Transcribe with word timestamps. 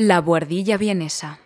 La 0.00 0.20
buhardilla 0.20 0.76
vienesa. 0.76 1.40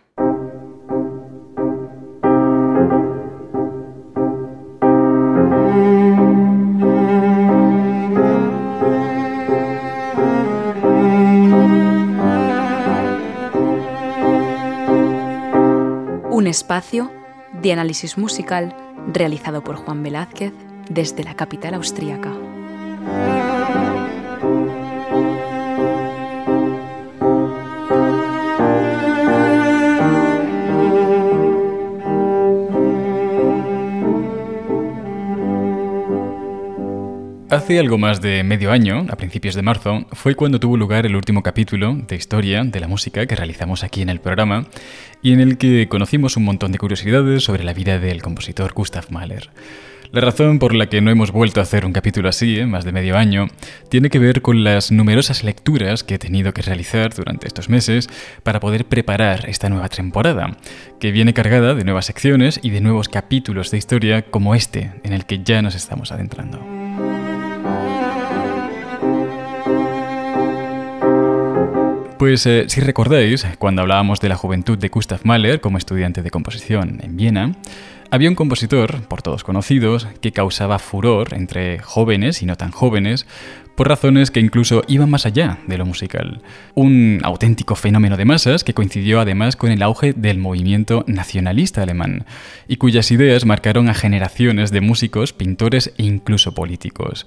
Un 16.29 16.45
espacio 16.45 17.11
de 17.59 17.71
análisis 17.73 18.19
musical 18.19 18.77
realizado 19.11 19.63
por 19.63 19.77
Juan 19.77 20.03
Velázquez 20.03 20.53
desde 20.91 21.23
la 21.23 21.35
capital 21.35 21.73
austríaca. 21.73 22.42
Hace 37.53 37.77
algo 37.77 37.99
más 37.99 38.19
de 38.19 38.43
medio 38.43 38.71
año, 38.71 39.05
a 39.11 39.15
principios 39.15 39.53
de 39.53 39.61
marzo, 39.61 40.07
fue 40.13 40.33
cuando 40.33 40.59
tuvo 40.59 40.75
lugar 40.75 41.05
el 41.05 41.15
último 41.15 41.43
capítulo 41.43 41.95
de 41.95 42.15
historia 42.15 42.63
de 42.63 42.79
la 42.79 42.87
música 42.87 43.27
que 43.27 43.35
realizamos 43.35 43.83
aquí 43.83 44.01
en 44.01 44.09
el 44.09 44.19
programa 44.19 44.65
y 45.21 45.33
en 45.33 45.39
el 45.39 45.59
que 45.59 45.87
conocimos 45.87 46.35
un 46.35 46.45
montón 46.45 46.71
de 46.71 46.79
curiosidades 46.79 47.43
sobre 47.43 47.63
la 47.63 47.73
vida 47.73 47.99
del 47.99 48.23
compositor 48.23 48.73
Gustav 48.73 49.05
Mahler. 49.11 49.51
La 50.11 50.21
razón 50.21 50.57
por 50.57 50.73
la 50.73 50.89
que 50.89 51.01
no 51.01 51.11
hemos 51.11 51.29
vuelto 51.29 51.59
a 51.59 51.63
hacer 51.63 51.85
un 51.85 51.93
capítulo 51.93 52.27
así, 52.27 52.57
en 52.57 52.71
más 52.71 52.85
de 52.85 52.91
medio 52.91 53.17
año, 53.17 53.49
tiene 53.87 54.09
que 54.09 54.17
ver 54.17 54.41
con 54.41 54.63
las 54.63 54.91
numerosas 54.91 55.43
lecturas 55.43 56.03
que 56.03 56.15
he 56.15 56.19
tenido 56.19 56.55
que 56.55 56.63
realizar 56.63 57.13
durante 57.13 57.45
estos 57.45 57.69
meses 57.69 58.09
para 58.41 58.59
poder 58.59 58.85
preparar 58.85 59.47
esta 59.47 59.69
nueva 59.69 59.89
temporada, 59.89 60.57
que 60.99 61.11
viene 61.11 61.35
cargada 61.35 61.75
de 61.75 61.83
nuevas 61.83 62.07
secciones 62.07 62.59
y 62.63 62.71
de 62.71 62.81
nuevos 62.81 63.09
capítulos 63.09 63.69
de 63.69 63.77
historia 63.77 64.23
como 64.23 64.55
este, 64.55 64.91
en 65.03 65.13
el 65.13 65.27
que 65.27 65.43
ya 65.43 65.61
nos 65.61 65.75
estamos 65.75 66.11
adentrando. 66.11 66.82
Pues 72.17 72.45
eh, 72.45 72.65
si 72.67 72.79
recordáis, 72.79 73.45
cuando 73.57 73.81
hablábamos 73.81 74.19
de 74.19 74.29
la 74.29 74.35
juventud 74.35 74.77
de 74.77 74.89
Gustav 74.89 75.21
Mahler 75.23 75.59
como 75.59 75.77
estudiante 75.77 76.21
de 76.21 76.31
composición 76.31 76.99
en 77.03 77.17
Viena, 77.17 77.53
había 78.11 78.29
un 78.29 78.35
compositor, 78.35 79.01
por 79.07 79.23
todos 79.23 79.43
conocidos, 79.43 80.07
que 80.21 80.31
causaba 80.31 80.77
furor 80.77 81.33
entre 81.33 81.79
jóvenes 81.79 82.43
y 82.43 82.45
no 82.45 82.55
tan 82.55 82.69
jóvenes, 82.69 83.25
por 83.75 83.87
razones 83.87 84.29
que 84.29 84.39
incluso 84.39 84.83
iban 84.87 85.09
más 85.09 85.25
allá 85.25 85.57
de 85.65 85.79
lo 85.79 85.85
musical. 85.87 86.43
Un 86.75 87.21
auténtico 87.23 87.75
fenómeno 87.75 88.15
de 88.15 88.25
masas 88.25 88.63
que 88.63 88.75
coincidió 88.75 89.19
además 89.19 89.55
con 89.55 89.71
el 89.71 89.81
auge 89.81 90.13
del 90.13 90.37
movimiento 90.37 91.03
nacionalista 91.07 91.81
alemán, 91.81 92.25
y 92.67 92.77
cuyas 92.77 93.09
ideas 93.09 93.45
marcaron 93.45 93.89
a 93.89 93.95
generaciones 93.95 94.71
de 94.71 94.81
músicos, 94.81 95.33
pintores 95.33 95.91
e 95.97 96.03
incluso 96.03 96.53
políticos. 96.53 97.25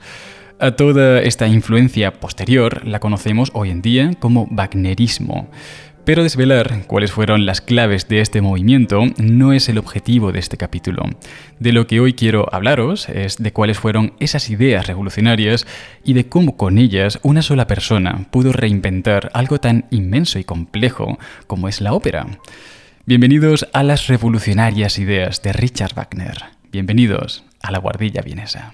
A 0.59 0.71
toda 0.71 1.21
esta 1.21 1.47
influencia 1.47 2.15
posterior 2.15 2.87
la 2.87 2.99
conocemos 2.99 3.51
hoy 3.53 3.69
en 3.69 3.83
día 3.83 4.13
como 4.19 4.49
Wagnerismo. 4.51 5.51
Pero 6.07 6.23
desvelar 6.23 6.87
cuáles 6.87 7.13
fueron 7.13 7.45
las 7.45 7.61
claves 7.61 8.09
de 8.09 8.23
este 8.23 8.41
movimiento 8.41 9.03
no 9.19 9.53
es 9.53 9.69
el 9.69 9.77
objetivo 9.77 10.33
de 10.33 10.39
este 10.39 10.57
capítulo. 10.57 11.05
De 11.59 11.73
lo 11.73 11.87
que 11.87 12.01
hoy 12.01 12.15
quiero 12.15 12.49
hablaros 12.55 13.11
es 13.11 13.37
de 13.37 13.53
cuáles 13.53 13.79
fueron 13.79 14.15
esas 14.19 14.49
ideas 14.49 14.87
revolucionarias 14.87 15.67
y 16.05 16.15
de 16.15 16.27
cómo 16.27 16.57
con 16.57 16.79
ellas 16.79 17.19
una 17.23 17.43
sola 17.43 17.67
persona 17.67 18.27
pudo 18.31 18.53
reinventar 18.53 19.31
algo 19.35 19.61
tan 19.61 19.85
inmenso 19.91 20.39
y 20.39 20.45
complejo 20.45 21.19
como 21.47 21.69
es 21.69 21.83
la 21.83 21.93
ópera. 21.93 22.27
Bienvenidos 23.05 23.69
a 23.75 23.83
las 23.83 24.07
revolucionarias 24.07 24.99
ideas 24.99 25.43
de 25.43 25.53
Richard 25.53 25.93
Wagner. 25.95 26.39
Bienvenidos 26.73 27.45
a 27.61 27.73
la 27.73 27.79
guardilla 27.79 28.23
vienesa. 28.23 28.73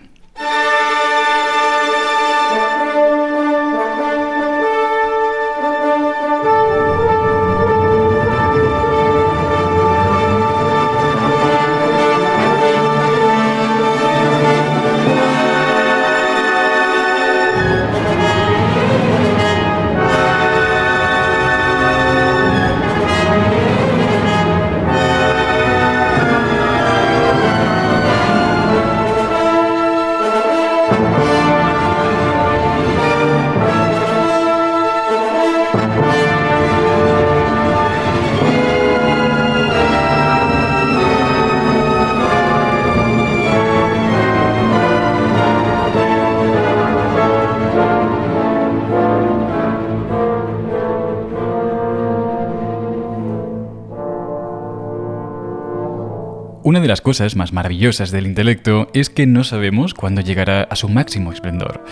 Una 56.73 56.81
de 56.81 56.89
las 56.89 57.03
cosas 57.03 57.37
más 57.37 57.53
maravillosas 57.53 58.13
del 58.13 58.27
intelecto 58.27 58.89
es 58.95 59.11
que 59.11 59.27
no 59.27 59.45
sabemos 59.45 59.93
cuándo 59.93 60.23
llegará 60.23 60.63
a 60.63 60.75
su 60.75 60.89
máximo 60.89 61.31
esplendor. 61.31 61.85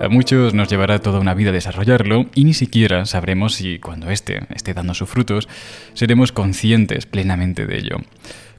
A 0.00 0.08
muchos 0.08 0.54
nos 0.54 0.68
llevará 0.68 1.00
toda 1.00 1.18
una 1.18 1.34
vida 1.34 1.50
desarrollarlo 1.50 2.26
y 2.36 2.44
ni 2.44 2.54
siquiera 2.54 3.04
sabremos 3.04 3.54
si 3.54 3.80
cuando 3.80 4.10
éste 4.10 4.42
esté 4.54 4.74
dando 4.74 4.94
sus 4.94 5.08
frutos 5.08 5.48
seremos 5.92 6.30
conscientes 6.30 7.04
plenamente 7.04 7.66
de 7.66 7.78
ello. 7.78 7.96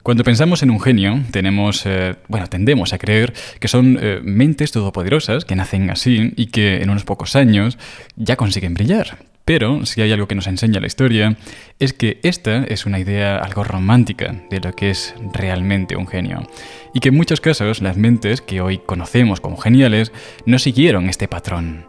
Cuando 0.02 0.22
pensamos 0.22 0.62
en 0.62 0.68
un 0.68 0.82
genio, 0.82 1.18
tenemos, 1.30 1.86
eh, 1.86 2.16
bueno, 2.28 2.46
tendemos 2.48 2.92
a 2.92 2.98
creer 2.98 3.32
que 3.58 3.68
son 3.68 3.98
eh, 4.02 4.20
mentes 4.22 4.72
todopoderosas 4.72 5.46
que 5.46 5.56
nacen 5.56 5.88
así 5.88 6.34
y 6.36 6.48
que 6.48 6.82
en 6.82 6.90
unos 6.90 7.04
pocos 7.04 7.36
años 7.36 7.78
ya 8.16 8.36
consiguen 8.36 8.74
brillar. 8.74 9.29
Pero 9.50 9.84
si 9.84 10.00
hay 10.00 10.12
algo 10.12 10.28
que 10.28 10.36
nos 10.36 10.46
enseña 10.46 10.78
la 10.78 10.86
historia, 10.86 11.36
es 11.80 11.92
que 11.92 12.20
esta 12.22 12.62
es 12.62 12.86
una 12.86 13.00
idea 13.00 13.36
algo 13.38 13.64
romántica 13.64 14.44
de 14.48 14.60
lo 14.60 14.72
que 14.74 14.90
es 14.90 15.12
realmente 15.32 15.96
un 15.96 16.06
genio. 16.06 16.46
Y 16.94 17.00
que 17.00 17.08
en 17.08 17.16
muchos 17.16 17.40
casos 17.40 17.82
las 17.82 17.96
mentes 17.96 18.42
que 18.42 18.60
hoy 18.60 18.78
conocemos 18.78 19.40
como 19.40 19.56
geniales 19.56 20.12
no 20.46 20.60
siguieron 20.60 21.08
este 21.08 21.26
patrón. 21.26 21.84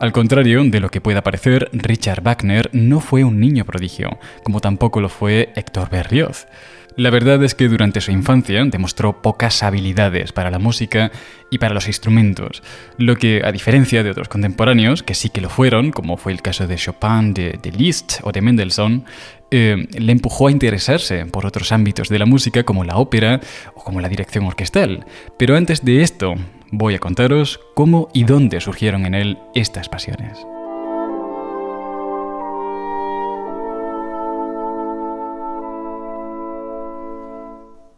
Al 0.00 0.12
contrario 0.12 0.64
de 0.64 0.80
lo 0.80 0.88
que 0.88 1.02
pueda 1.02 1.22
parecer, 1.22 1.68
Richard 1.74 2.22
Wagner 2.22 2.70
no 2.72 3.00
fue 3.00 3.24
un 3.24 3.40
niño 3.40 3.66
prodigio, 3.66 4.18
como 4.42 4.62
tampoco 4.62 5.02
lo 5.02 5.10
fue 5.10 5.50
Héctor 5.54 5.90
Berlioz. 5.90 6.46
La 6.96 7.10
verdad 7.10 7.44
es 7.44 7.54
que 7.54 7.68
durante 7.68 8.00
su 8.00 8.10
infancia 8.10 8.64
demostró 8.64 9.20
pocas 9.20 9.62
habilidades 9.62 10.32
para 10.32 10.50
la 10.50 10.58
música 10.58 11.12
y 11.50 11.58
para 11.58 11.74
los 11.74 11.88
instrumentos, 11.88 12.62
lo 12.96 13.16
que, 13.16 13.42
a 13.44 13.52
diferencia 13.52 14.02
de 14.02 14.10
otros 14.10 14.30
contemporáneos, 14.30 15.02
que 15.02 15.14
sí 15.14 15.28
que 15.28 15.42
lo 15.42 15.50
fueron, 15.50 15.90
como 15.90 16.16
fue 16.16 16.32
el 16.32 16.40
caso 16.40 16.66
de 16.66 16.76
Chopin, 16.76 17.34
de, 17.34 17.72
Liszt 17.76 18.20
o 18.22 18.32
de 18.32 18.40
Mendelssohn, 18.40 19.04
eh, 19.50 19.86
le 19.92 20.12
empujó 20.12 20.48
a 20.48 20.50
interesarse 20.50 21.26
por 21.26 21.44
otros 21.44 21.70
ámbitos 21.70 22.08
de 22.08 22.18
la 22.18 22.24
música 22.24 22.62
como 22.64 22.82
la 22.82 22.96
ópera 22.96 23.40
o 23.74 23.84
como 23.84 24.00
la 24.00 24.08
dirección 24.08 24.46
orquestal. 24.46 25.04
Pero 25.38 25.54
antes 25.54 25.84
de 25.84 26.00
esto, 26.00 26.34
voy 26.70 26.94
a 26.94 26.98
contaros 26.98 27.60
cómo 27.74 28.08
y 28.14 28.24
dónde 28.24 28.58
surgieron 28.62 29.04
en 29.04 29.14
él 29.14 29.38
estas 29.54 29.90
pasiones. 29.90 30.46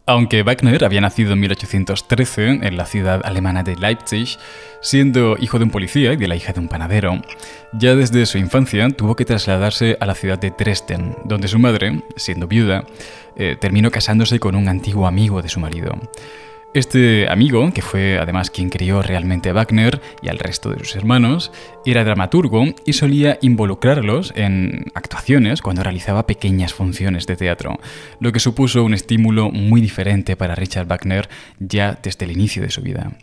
Aunque 0.09 0.41
Wagner 0.41 0.83
había 0.85 1.01
nacido 1.01 1.33
en 1.33 1.39
1813 1.41 2.61
en 2.63 2.77
la 2.77 2.87
ciudad 2.87 3.21
alemana 3.23 3.61
de 3.61 3.75
Leipzig, 3.75 4.39
siendo 4.81 5.37
hijo 5.39 5.59
de 5.59 5.65
un 5.65 5.69
policía 5.69 6.13
y 6.13 6.17
de 6.17 6.27
la 6.27 6.35
hija 6.35 6.51
de 6.51 6.59
un 6.59 6.67
panadero, 6.67 7.21
ya 7.73 7.93
desde 7.93 8.25
su 8.25 8.39
infancia 8.39 8.89
tuvo 8.89 9.15
que 9.15 9.23
trasladarse 9.23 9.97
a 9.99 10.07
la 10.07 10.15
ciudad 10.15 10.39
de 10.39 10.49
Dresden, 10.49 11.15
donde 11.25 11.47
su 11.47 11.59
madre, 11.59 12.01
siendo 12.15 12.47
viuda, 12.47 12.85
eh, 13.35 13.55
terminó 13.61 13.91
casándose 13.91 14.39
con 14.39 14.55
un 14.55 14.67
antiguo 14.67 15.05
amigo 15.05 15.43
de 15.43 15.49
su 15.49 15.59
marido. 15.59 15.91
Este 16.75 17.27
amigo, 17.27 17.73
que 17.73 17.81
fue 17.81 18.19
además 18.19 18.51
quien 18.51 18.69
crió 18.69 19.01
realmente 19.01 19.49
a 19.49 19.53
Wagner 19.53 19.99
y 20.21 20.29
al 20.29 20.37
resto 20.37 20.69
de 20.69 20.77
sus 20.77 20.95
hermanos, 20.95 21.51
era 21.83 22.03
dramaturgo 22.03 22.63
y 22.85 22.93
solía 22.93 23.39
involucrarlos 23.41 24.33
en 24.35 24.85
actuaciones 24.93 25.63
cuando 25.63 25.81
realizaba 25.81 26.27
pequeñas 26.27 26.75
funciones 26.75 27.25
de 27.25 27.37
teatro, 27.37 27.79
lo 28.19 28.31
que 28.31 28.39
supuso 28.39 28.83
un 28.83 28.93
estímulo 28.93 29.49
muy 29.49 29.81
diferente 29.81 30.35
para 30.35 30.53
Richard 30.53 30.85
Wagner 30.85 31.27
ya 31.57 31.97
desde 32.03 32.25
el 32.25 32.33
inicio 32.33 32.61
de 32.61 32.69
su 32.69 32.83
vida. 32.83 33.13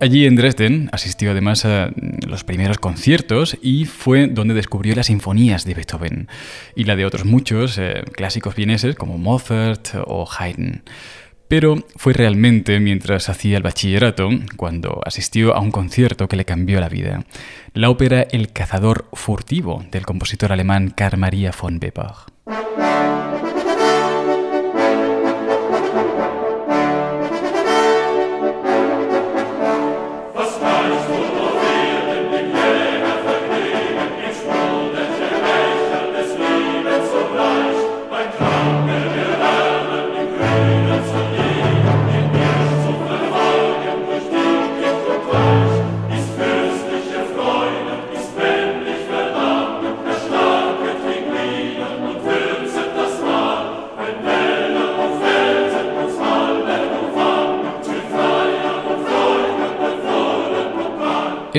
Allí 0.00 0.26
en 0.26 0.34
Dresden 0.34 0.88
asistió 0.90 1.30
además 1.30 1.64
a 1.66 1.92
los 2.26 2.42
primeros 2.42 2.78
conciertos 2.78 3.56
y 3.62 3.84
fue 3.84 4.26
donde 4.26 4.54
descubrió 4.54 4.96
las 4.96 5.06
sinfonías 5.06 5.64
de 5.64 5.74
Beethoven 5.74 6.26
y 6.74 6.84
la 6.84 6.96
de 6.96 7.04
otros 7.04 7.24
muchos 7.24 7.78
eh, 7.78 8.02
clásicos 8.14 8.56
vieneses 8.56 8.96
como 8.96 9.16
Mozart 9.16 9.90
o 10.06 10.26
Haydn. 10.26 10.82
Pero 11.50 11.78
fue 11.96 12.12
realmente 12.12 12.78
mientras 12.78 13.28
hacía 13.28 13.56
el 13.56 13.64
bachillerato 13.64 14.28
cuando 14.56 15.00
asistió 15.04 15.52
a 15.56 15.60
un 15.60 15.72
concierto 15.72 16.28
que 16.28 16.36
le 16.36 16.44
cambió 16.44 16.78
la 16.78 16.88
vida. 16.88 17.24
La 17.74 17.90
ópera 17.90 18.22
El 18.22 18.52
cazador 18.52 19.06
furtivo 19.14 19.84
del 19.90 20.06
compositor 20.06 20.52
alemán 20.52 20.94
Karl 20.96 21.18
Maria 21.18 21.50
von 21.60 21.80
Weber. 21.82 22.89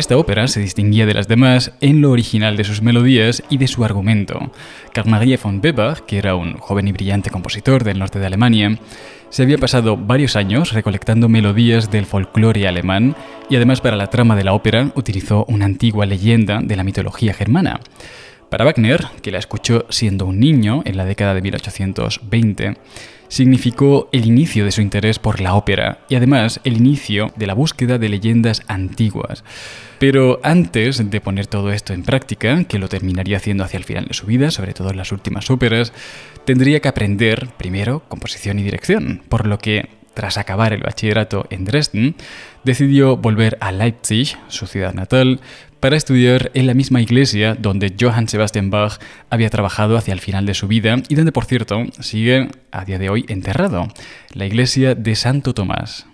Esta 0.02 0.18
ópera 0.18 0.48
se 0.48 0.60
distinguía 0.60 1.06
de 1.06 1.14
las 1.14 1.28
demás 1.28 1.74
en 1.80 2.02
lo 2.02 2.10
original 2.10 2.58
de 2.58 2.64
sus 2.64 2.82
melodías 2.82 3.44
y 3.52 3.58
de 3.60 3.68
su 3.68 3.86
argumento. 3.86 4.52
Maria 5.06 5.38
von 5.42 5.62
Weber, 5.64 6.02
que 6.08 6.18
era 6.18 6.34
un 6.34 6.58
joven 6.58 6.88
y 6.88 6.92
brillante 6.92 7.30
compositor 7.30 7.84
del 7.84 8.00
norte 8.00 8.18
de 8.18 8.26
Alemania, 8.26 8.80
se 9.30 9.44
había 9.44 9.60
pasado 9.60 9.98
varios 9.98 10.36
años 10.36 10.74
recolectando 10.74 11.30
melodías 11.30 11.92
del 11.92 12.08
folclore 12.08 12.68
alemán 12.68 13.16
y 13.48 13.58
además 13.58 13.80
para 13.80 13.96
la 13.96 14.08
trama 14.08 14.36
de 14.36 14.44
la 14.44 14.54
ópera 14.54 14.92
utilizó 14.96 15.46
una 15.48 15.66
antigua 15.66 16.08
leyenda 16.08 16.62
de 16.64 16.76
la 16.76 16.84
mitología 16.84 17.36
germana. 17.36 17.80
Para 18.50 18.66
Wagner, 18.66 19.06
que 19.22 19.30
la 19.30 19.38
escuchó 19.38 19.86
siendo 19.90 20.26
un 20.26 20.40
niño 20.40 20.82
en 20.84 20.98
la 20.98 21.06
década 21.06 21.36
de 21.36 21.44
1820, 21.44 22.74
significó 23.32 24.10
el 24.12 24.26
inicio 24.26 24.66
de 24.66 24.72
su 24.72 24.82
interés 24.82 25.18
por 25.18 25.40
la 25.40 25.56
ópera 25.56 26.00
y 26.10 26.16
además 26.16 26.60
el 26.66 26.76
inicio 26.76 27.32
de 27.38 27.48
la 27.48 27.54
búsqueda 27.54 27.98
de 27.98 28.10
leyendas 28.10 28.62
antiguas. 28.68 29.46
Pero 30.00 30.42
antes 30.44 31.10
de 31.10 31.22
poner 31.22 31.48
todo 31.48 31.72
esto 31.72 31.94
en 31.94 32.04
práctica, 32.04 32.66
que 32.66 32.78
lo 32.78 32.90
terminaría 32.90 33.38
haciendo 33.38 33.64
hacia 33.64 33.78
el 33.78 33.86
final 33.86 34.06
de 34.06 34.16
su 34.16 34.26
vida, 34.26 34.52
sobre 34.52 34.74
todo 34.74 34.90
en 34.90 34.98
las 34.98 35.14
últimas 35.14 35.50
óperas, 35.50 35.94
tendría 36.44 36.82
que 36.82 36.90
aprender 36.90 37.48
primero 37.58 38.04
composición 38.10 38.60
y 38.60 38.64
dirección, 38.64 39.22
por 39.30 39.48
lo 39.48 39.60
que 39.60 40.01
tras 40.14 40.38
acabar 40.38 40.74
el 40.74 40.82
bachillerato 40.82 41.46
en 41.50 41.66
Dresden, 41.66 42.16
decidió 42.64 43.18
volver 43.18 43.58
a 43.62 43.72
Leipzig, 43.72 44.38
su 44.48 44.68
ciudad 44.68 44.94
natal, 44.94 45.40
para 45.80 45.98
estudiar 45.98 46.52
en 46.54 46.68
la 46.68 46.76
misma 46.76 47.02
iglesia 47.02 47.56
donde 47.56 47.96
Johann 48.00 48.28
Sebastian 48.28 48.70
Bach 48.70 49.00
había 49.30 49.50
trabajado 49.50 49.98
hacia 49.98 50.14
el 50.14 50.20
final 50.20 50.46
de 50.46 50.54
su 50.54 50.68
vida 50.68 50.98
y 51.10 51.16
donde, 51.16 51.32
por 51.32 51.46
cierto, 51.46 51.84
sigue 52.00 52.50
a 52.72 52.86
día 52.86 53.00
de 53.00 53.10
hoy 53.10 53.26
enterrado, 53.28 53.88
la 54.34 54.46
iglesia 54.46 54.94
de 54.94 55.16
Santo 55.16 55.56
Tomás. 55.56 56.06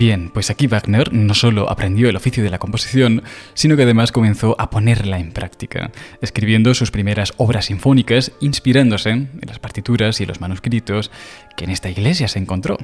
Bien, 0.00 0.30
pues 0.32 0.48
aquí 0.48 0.66
Wagner 0.66 1.12
no 1.12 1.34
solo 1.34 1.68
aprendió 1.68 2.08
el 2.08 2.16
oficio 2.16 2.42
de 2.42 2.48
la 2.48 2.58
composición, 2.58 3.22
sino 3.52 3.76
que 3.76 3.82
además 3.82 4.12
comenzó 4.12 4.56
a 4.58 4.70
ponerla 4.70 5.18
en 5.18 5.30
práctica, 5.30 5.90
escribiendo 6.22 6.72
sus 6.72 6.90
primeras 6.90 7.34
obras 7.36 7.66
sinfónicas, 7.66 8.32
inspirándose 8.40 9.10
en 9.10 9.40
las 9.46 9.58
partituras 9.58 10.22
y 10.22 10.24
los 10.24 10.40
manuscritos 10.40 11.10
que 11.54 11.64
en 11.64 11.70
esta 11.70 11.90
iglesia 11.90 12.28
se 12.28 12.38
encontró. 12.38 12.78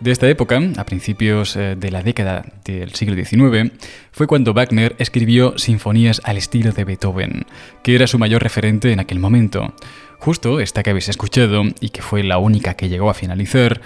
De 0.00 0.10
esta 0.10 0.28
época, 0.28 0.60
a 0.76 0.84
principios 0.86 1.54
eh, 1.54 1.76
de 1.78 1.90
la 1.92 2.02
década 2.02 2.44
del 2.64 2.94
siglo 2.94 3.14
XIX, 3.14 3.70
fue 4.10 4.26
cuando 4.26 4.52
Wagner 4.52 4.96
escribió 4.98 5.56
sinfonías 5.56 6.20
al 6.24 6.36
estilo 6.36 6.72
de 6.72 6.82
Beethoven, 6.82 7.46
que 7.84 7.94
era 7.94 8.08
su 8.08 8.18
mayor 8.18 8.42
referente 8.42 8.90
en 8.90 8.98
aquel 8.98 9.20
momento. 9.20 9.72
Justo 10.18 10.58
esta 10.58 10.82
que 10.82 10.90
habéis 10.90 11.08
escuchado, 11.08 11.62
y 11.80 11.90
que 11.90 12.02
fue 12.02 12.24
la 12.24 12.38
única 12.38 12.74
que 12.74 12.88
llegó 12.88 13.08
a 13.08 13.14
finalizar, 13.14 13.80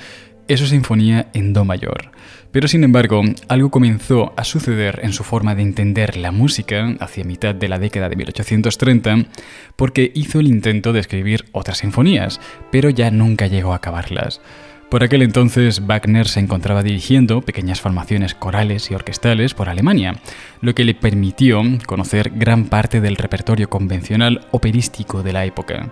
es 0.49 0.61
su 0.61 0.67
sinfonía 0.67 1.29
en 1.35 1.52
Do 1.52 1.64
mayor. 1.64 2.11
Pero 2.55 2.69
sin 2.69 2.85
embargo, 2.85 3.23
algo 3.49 3.70
comenzó 3.70 4.32
a 4.37 4.44
suceder 4.44 5.00
en 5.02 5.12
su 5.12 5.25
forma 5.25 5.55
de 5.55 5.62
entender 5.62 6.17
la 6.17 6.31
música 6.31 6.94
hacia 7.00 7.25
mitad 7.25 7.55
de 7.55 7.69
la 7.69 7.81
década 7.81 8.08
de 8.08 8.17
1830, 8.17 9.26
porque 9.75 10.12
hizo 10.14 10.38
el 10.38 10.46
intento 10.46 10.93
de 10.93 11.00
escribir 11.00 11.46
otras 11.52 11.79
sinfonías, 11.79 12.41
pero 12.70 12.91
ya 12.91 13.11
nunca 13.11 13.49
llegó 13.49 13.73
a 13.73 13.76
acabarlas. 13.76 14.41
Por 14.88 15.02
aquel 15.02 15.23
entonces, 15.23 15.85
Wagner 15.87 16.29
se 16.29 16.38
encontraba 16.38 16.85
dirigiendo 16.85 17.40
pequeñas 17.40 17.81
formaciones 17.81 18.37
corales 18.37 18.88
y 18.90 18.94
orquestales 18.94 19.52
por 19.52 19.69
Alemania, 19.69 20.20
lo 20.61 20.76
que 20.76 20.85
le 20.85 20.94
permitió 20.94 21.61
conocer 21.87 22.30
gran 22.37 22.66
parte 22.66 23.00
del 23.00 23.16
repertorio 23.16 23.69
convencional 23.69 24.47
operístico 24.52 25.25
de 25.25 25.33
la 25.33 25.45
época 25.45 25.90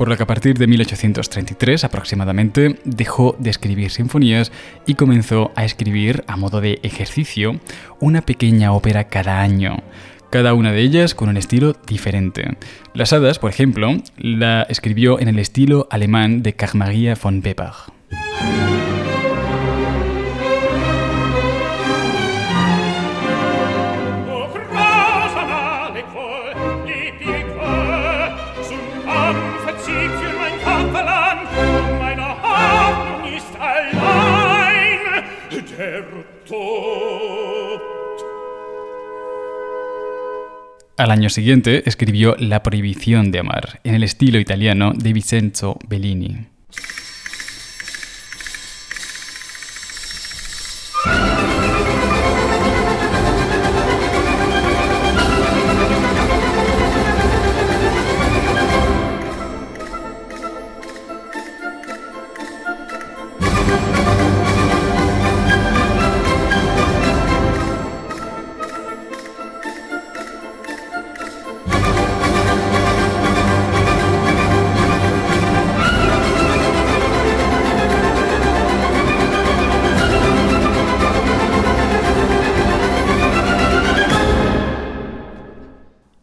por 0.00 0.08
lo 0.08 0.16
que 0.16 0.22
a 0.22 0.26
partir 0.26 0.56
de 0.56 0.66
1833 0.66 1.84
aproximadamente 1.84 2.76
dejó 2.86 3.36
de 3.38 3.50
escribir 3.50 3.90
sinfonías 3.90 4.50
y 4.86 4.94
comenzó 4.94 5.50
a 5.56 5.66
escribir 5.66 6.24
a 6.26 6.38
modo 6.38 6.62
de 6.62 6.80
ejercicio 6.82 7.60
una 8.00 8.22
pequeña 8.22 8.72
ópera 8.72 9.08
cada 9.08 9.42
año 9.42 9.82
cada 10.30 10.54
una 10.54 10.72
de 10.72 10.80
ellas 10.80 11.14
con 11.14 11.28
un 11.28 11.36
estilo 11.36 11.76
diferente. 11.86 12.56
Las 12.94 13.12
Hadas, 13.12 13.38
por 13.38 13.50
ejemplo, 13.50 13.94
la 14.16 14.62
escribió 14.62 15.20
en 15.20 15.28
el 15.28 15.38
estilo 15.38 15.86
alemán 15.90 16.42
de 16.42 16.54
Karl 16.54 16.78
Maria 16.78 17.14
von 17.22 17.42
Weber. 17.44 18.69
Al 41.00 41.12
año 41.12 41.30
siguiente 41.30 41.88
escribió 41.88 42.36
La 42.38 42.62
prohibición 42.62 43.32
de 43.32 43.38
amar, 43.38 43.80
en 43.84 43.94
el 43.94 44.02
estilo 44.02 44.38
italiano 44.38 44.92
de 44.94 45.14
Vincenzo 45.14 45.78
Bellini. 45.88 46.48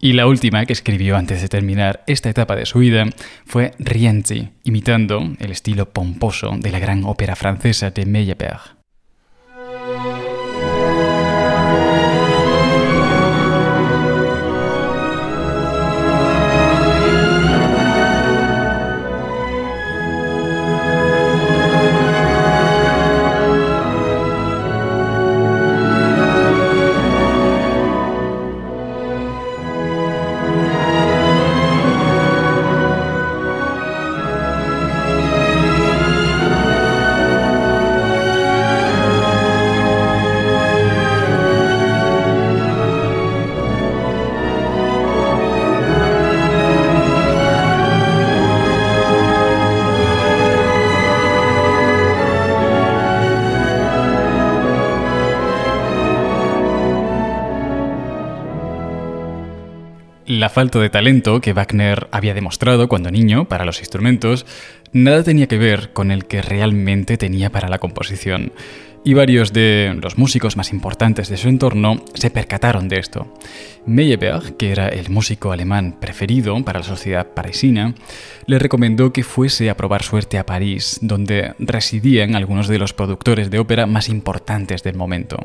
Y 0.08 0.14
la 0.14 0.26
última 0.26 0.66
que 0.66 0.72
escribió 0.72 1.18
antes 1.18 1.42
de 1.42 1.50
terminar 1.50 2.06
esta 2.08 2.30
etapa 2.30 2.56
de 2.56 2.66
su 2.66 2.80
vida 2.80 3.08
fue 3.46 3.74
Rienzi, 3.78 4.52
imitando 4.64 5.36
el 5.38 5.52
estilo 5.52 5.90
pomposo 5.90 6.56
de 6.58 6.72
la 6.72 6.80
gran 6.80 7.04
ópera 7.04 7.36
francesa 7.36 7.92
de 7.92 8.06
Meyerbeer. 8.06 8.76
La 60.27 60.50
falta 60.50 60.79
de 60.79 60.89
talento 60.89 61.39
que 61.39 61.53
Wagner 61.53 62.10
había 62.12 62.34
demostrado 62.34 62.89
cuando 62.89 63.12
niño 63.12 63.48
para 63.48 63.63
los 63.63 63.79
instrumentos 63.79 64.46
nada 64.91 65.24
tenía 65.24 65.48
que 65.48 65.57
ver 65.57 65.93
con 65.93 66.12
el 66.12 66.25
que 66.25 66.41
realmente 66.41 67.15
tenía 67.15 67.50
para 67.50 67.69
la 67.69 67.79
composición. 67.79 68.51
Y 69.05 69.13
varios 69.13 69.53
de 69.53 69.98
los 70.01 70.17
músicos 70.17 70.57
más 70.57 70.74
importantes 70.74 71.29
de 71.29 71.38
su 71.38 71.48
entorno 71.48 72.03
se 72.13 72.29
percataron 72.29 72.89
de 72.89 73.00
esto. 73.00 73.34
Meyerbeer, 73.86 74.57
que 74.57 74.74
era 74.74 74.89
el 74.89 75.10
músico 75.10 75.53
alemán 75.53 75.96
preferido 75.98 76.62
para 76.65 76.79
la 76.79 76.86
sociedad 76.86 77.27
parisina, 77.27 77.96
le 78.48 78.60
recomendó 78.60 79.13
que 79.13 79.24
fuese 79.24 79.69
a 79.69 79.77
probar 79.77 80.03
suerte 80.03 80.38
a 80.38 80.46
París, 80.46 81.00
donde 81.01 81.53
residían 81.57 82.36
algunos 82.36 82.67
de 82.67 82.79
los 82.79 82.91
productores 82.91 83.50
de 83.50 83.60
ópera 83.60 83.86
más 83.86 84.10
importantes 84.10 84.84
del 84.84 84.96
momento. 84.96 85.38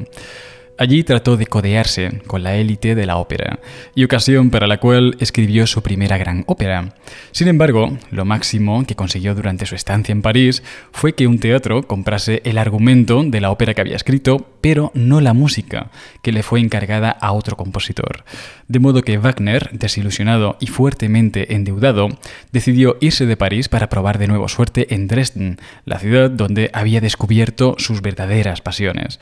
Allí 0.79 1.05
trató 1.05 1.37
de 1.37 1.47
codearse 1.47 2.23
con 2.27 2.43
la 2.43 2.57
élite 2.57 2.95
de 2.95 3.05
la 3.05 3.19
ópera, 3.19 3.61
y 3.95 4.05
ocasión 4.05 4.51
para 4.51 4.67
la 4.67 4.79
cual 4.79 5.17
escribió 5.21 5.67
su 5.67 5.83
primera 5.83 6.17
gran 6.17 6.45
ópera. 6.47 6.95
Sin 7.31 7.49
embargo, 7.49 7.99
lo 8.11 8.25
máximo 8.25 8.85
que 8.87 8.97
consiguió 8.97 9.35
durante 9.35 9.67
su 9.67 9.75
estancia 9.75 10.13
en 10.13 10.23
París 10.23 10.63
fue 10.91 11.15
que 11.15 11.27
un 11.27 11.39
teatro 11.39 11.83
comprase 11.83 12.41
el 12.45 12.57
argumento 12.57 13.23
de 13.23 13.41
la 13.41 13.51
ópera 13.51 13.75
que 13.75 13.83
había 13.83 13.97
escrito, 13.97 14.47
pero 14.63 14.91
no 14.95 15.21
la 15.21 15.35
música, 15.35 15.91
que 16.23 16.33
le 16.33 16.43
fue 16.43 16.61
encargada 16.61 17.11
a 17.11 17.33
otro 17.33 17.57
compositor. 17.57 18.25
De 18.67 18.79
modo 18.79 19.03
que 19.03 19.19
Wagner, 19.19 19.69
desilusionado 19.73 20.57
y 20.59 20.69
fuertemente 20.69 21.55
endeudado, 21.55 22.09
decidió 22.51 22.97
irse 23.01 23.27
de 23.27 23.37
París 23.37 23.69
para 23.69 23.91
probar 23.91 24.17
de 24.19 24.29
nuevo 24.29 24.49
suerte 24.49 24.95
en 24.95 25.07
Dresden, 25.07 25.59
la 25.85 25.99
ciudad 25.99 26.31
donde 26.31 26.71
había 26.73 27.03
descubierto 27.03 27.75
sus 27.79 28.01
verdaderas 28.01 28.63
pasiones. 28.63 29.21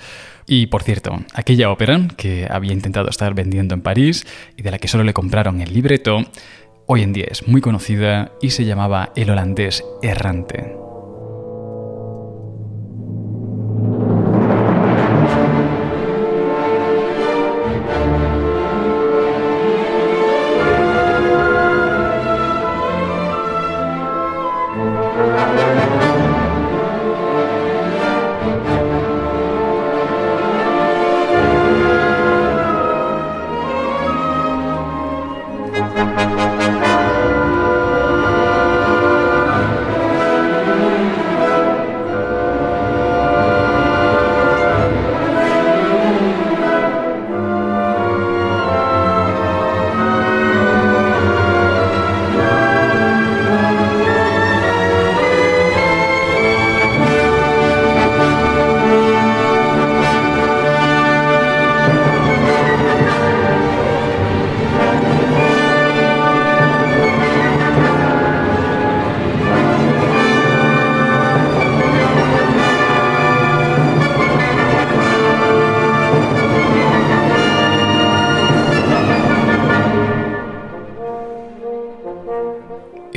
Y 0.52 0.66
por 0.66 0.83
cierto, 0.83 1.16
aquella 1.33 1.71
ópera 1.71 2.09
que 2.16 2.49
había 2.50 2.73
intentado 2.73 3.09
estar 3.09 3.35
vendiendo 3.35 3.73
en 3.73 3.83
París 3.83 4.26
y 4.57 4.62
de 4.62 4.73
la 4.73 4.80
que 4.80 4.88
solo 4.88 5.04
le 5.04 5.14
compraron 5.14 5.61
el 5.61 5.73
libreto, 5.73 6.25
hoy 6.87 7.02
en 7.02 7.12
día 7.12 7.26
es 7.30 7.47
muy 7.47 7.61
conocida 7.61 8.33
y 8.42 8.50
se 8.50 8.64
llamaba 8.64 9.12
El 9.14 9.30
holandés 9.30 9.85
errante. 10.02 10.89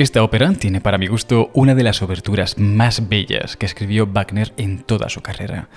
Esta 0.04 0.22
ópera 0.22 0.52
tiene 0.52 0.82
para 0.82 0.98
mi 0.98 1.06
gusto 1.06 1.50
una 1.54 1.74
de 1.74 1.82
las 1.82 2.02
oberturas 2.02 2.58
más 2.58 3.08
bellas 3.08 3.56
que 3.56 3.64
escribió 3.64 4.06
Wagner 4.06 4.52
en 4.58 4.82
toda 4.82 5.08
su 5.08 5.22
carrera. 5.22 5.70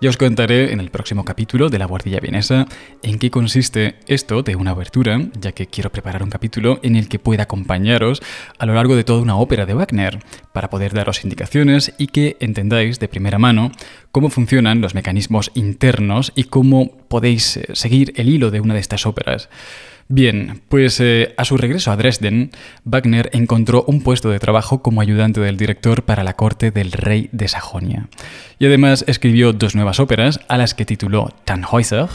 Ya 0.00 0.08
os 0.08 0.16
contaré 0.16 0.72
en 0.72 0.80
el 0.80 0.90
próximo 0.90 1.26
capítulo 1.26 1.68
de 1.68 1.78
La 1.78 1.84
Guardilla 1.84 2.18
Vienesa 2.18 2.66
en 3.02 3.18
qué 3.18 3.30
consiste 3.30 3.96
esto 4.06 4.42
de 4.42 4.56
una 4.56 4.72
obertura, 4.72 5.20
ya 5.38 5.52
que 5.52 5.66
quiero 5.66 5.92
preparar 5.92 6.22
un 6.22 6.30
capítulo 6.30 6.80
en 6.82 6.96
el 6.96 7.10
que 7.10 7.18
pueda 7.18 7.42
acompañaros 7.42 8.22
a 8.58 8.64
lo 8.64 8.72
largo 8.72 8.96
de 8.96 9.04
toda 9.04 9.20
una 9.20 9.36
ópera 9.36 9.66
de 9.66 9.74
Wagner, 9.74 10.18
para 10.54 10.70
poder 10.70 10.94
daros 10.94 11.22
indicaciones 11.22 11.92
y 11.98 12.06
que 12.06 12.38
entendáis 12.40 13.00
de 13.00 13.08
primera 13.08 13.38
mano 13.38 13.70
cómo 14.12 14.30
funcionan 14.30 14.80
los 14.80 14.94
mecanismos 14.94 15.50
internos 15.52 16.32
y 16.34 16.44
cómo 16.44 16.96
podéis 17.08 17.58
eh, 17.58 17.66
seguir 17.74 18.14
el 18.16 18.30
hilo 18.30 18.50
de 18.50 18.60
una 18.60 18.72
de 18.72 18.80
estas 18.80 19.04
óperas. 19.04 19.50
Bien, 20.08 20.60
pues 20.68 21.00
eh, 21.00 21.34
a 21.36 21.44
su 21.44 21.56
regreso 21.56 21.90
a 21.90 21.96
Dresden, 21.96 22.50
Wagner 22.84 23.30
encontró 23.32 23.84
un 23.86 24.02
puesto 24.02 24.30
de 24.30 24.38
trabajo 24.38 24.82
como 24.82 25.00
ayudante 25.00 25.40
del 25.40 25.56
director 25.56 26.02
para 26.02 26.24
la 26.24 26.34
corte 26.34 26.70
del 26.70 26.92
rey 26.92 27.30
de 27.32 27.48
Sajonia. 27.48 28.08
Y 28.58 28.66
además 28.66 29.04
escribió 29.08 29.52
dos 29.52 29.74
nuevas 29.74 30.00
óperas, 30.00 30.40
a 30.48 30.58
las 30.58 30.74
que 30.74 30.84
tituló 30.84 31.30
Tannhäuser 31.44 32.08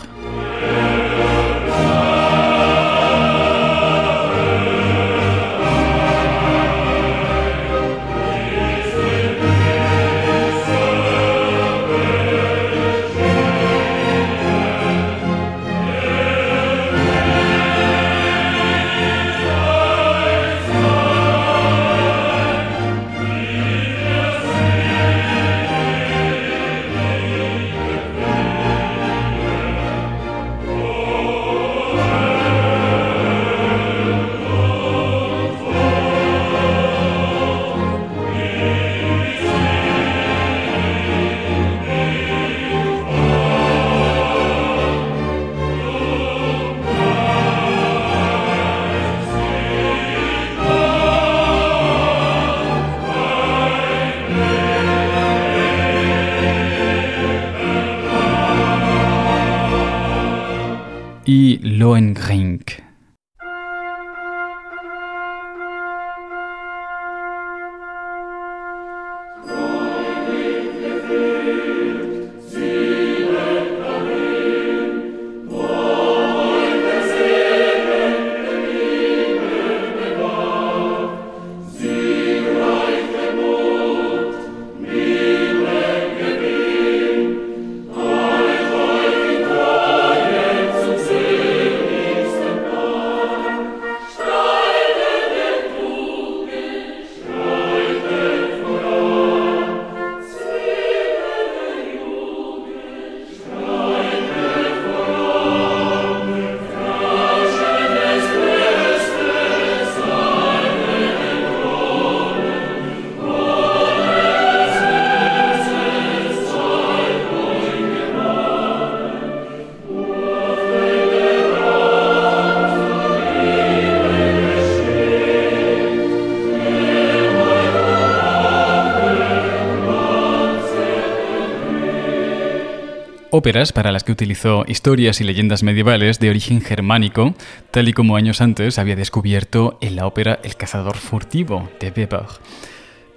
óperas 133.39 133.72
para 133.72 133.93
las 133.93 134.03
que 134.03 134.12
utilizó 134.12 134.65
historias 134.67 135.22
y 135.22 135.24
leyendas 135.24 135.63
medievales 135.63 136.19
de 136.19 136.29
origen 136.29 136.60
germánico, 136.60 137.36
tal 137.72 137.88
y 137.88 137.93
como 137.93 138.17
años 138.17 138.41
antes 138.41 138.77
había 138.77 138.98
descubierto 138.98 139.77
en 139.79 139.96
la 139.96 140.05
ópera 140.05 140.41
El 140.43 140.58
cazador 140.58 140.98
furtivo 140.98 141.69
de 141.79 141.88
Weber. 141.96 142.25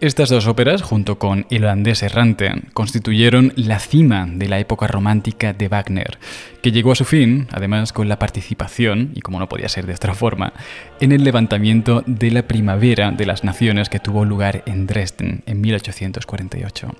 Estas 0.00 0.28
dos 0.28 0.46
óperas, 0.46 0.82
junto 0.82 1.18
con 1.18 1.44
El 1.50 1.64
holandés 1.64 2.04
errante, 2.04 2.52
constituyeron 2.72 3.52
la 3.56 3.80
cima 3.80 4.28
de 4.28 4.48
la 4.48 4.60
época 4.60 4.86
romántica 4.86 5.52
de 5.52 5.66
Wagner, 5.66 6.18
que 6.62 6.70
llegó 6.70 6.92
a 6.92 6.96
su 6.96 7.04
fin, 7.04 7.48
además, 7.50 7.92
con 7.92 8.08
la 8.08 8.20
participación, 8.20 9.10
y 9.16 9.22
como 9.22 9.40
no 9.40 9.48
podía 9.48 9.68
ser 9.68 9.86
de 9.86 9.94
otra 9.94 10.14
forma, 10.14 10.52
en 11.00 11.10
el 11.10 11.24
levantamiento 11.24 12.04
de 12.06 12.30
la 12.30 12.46
Primavera 12.46 13.10
de 13.10 13.26
las 13.26 13.42
Naciones 13.42 13.88
que 13.88 13.98
tuvo 13.98 14.24
lugar 14.24 14.62
en 14.66 14.86
Dresden 14.86 15.42
en 15.46 15.60
1848. 15.60 16.94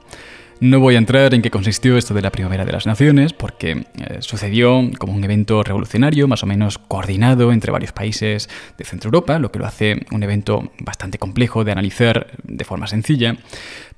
No 0.62 0.78
voy 0.78 0.94
a 0.94 0.98
entrar 0.98 1.34
en 1.34 1.42
qué 1.42 1.50
consistió 1.50 1.96
esto 1.96 2.14
de 2.14 2.22
la 2.22 2.30
Primavera 2.30 2.64
de 2.64 2.70
las 2.70 2.86
Naciones, 2.86 3.32
porque 3.32 3.84
eh, 3.96 4.18
sucedió 4.20 4.88
como 4.96 5.12
un 5.12 5.24
evento 5.24 5.64
revolucionario, 5.64 6.28
más 6.28 6.44
o 6.44 6.46
menos 6.46 6.78
coordinado 6.78 7.50
entre 7.50 7.72
varios 7.72 7.90
países 7.90 8.48
de 8.78 8.84
Centro 8.84 9.08
Europa, 9.08 9.40
lo 9.40 9.50
que 9.50 9.58
lo 9.58 9.66
hace 9.66 10.06
un 10.12 10.22
evento 10.22 10.70
bastante 10.78 11.18
complejo 11.18 11.64
de 11.64 11.72
analizar 11.72 12.28
de 12.44 12.64
forma 12.64 12.86
sencilla, 12.86 13.38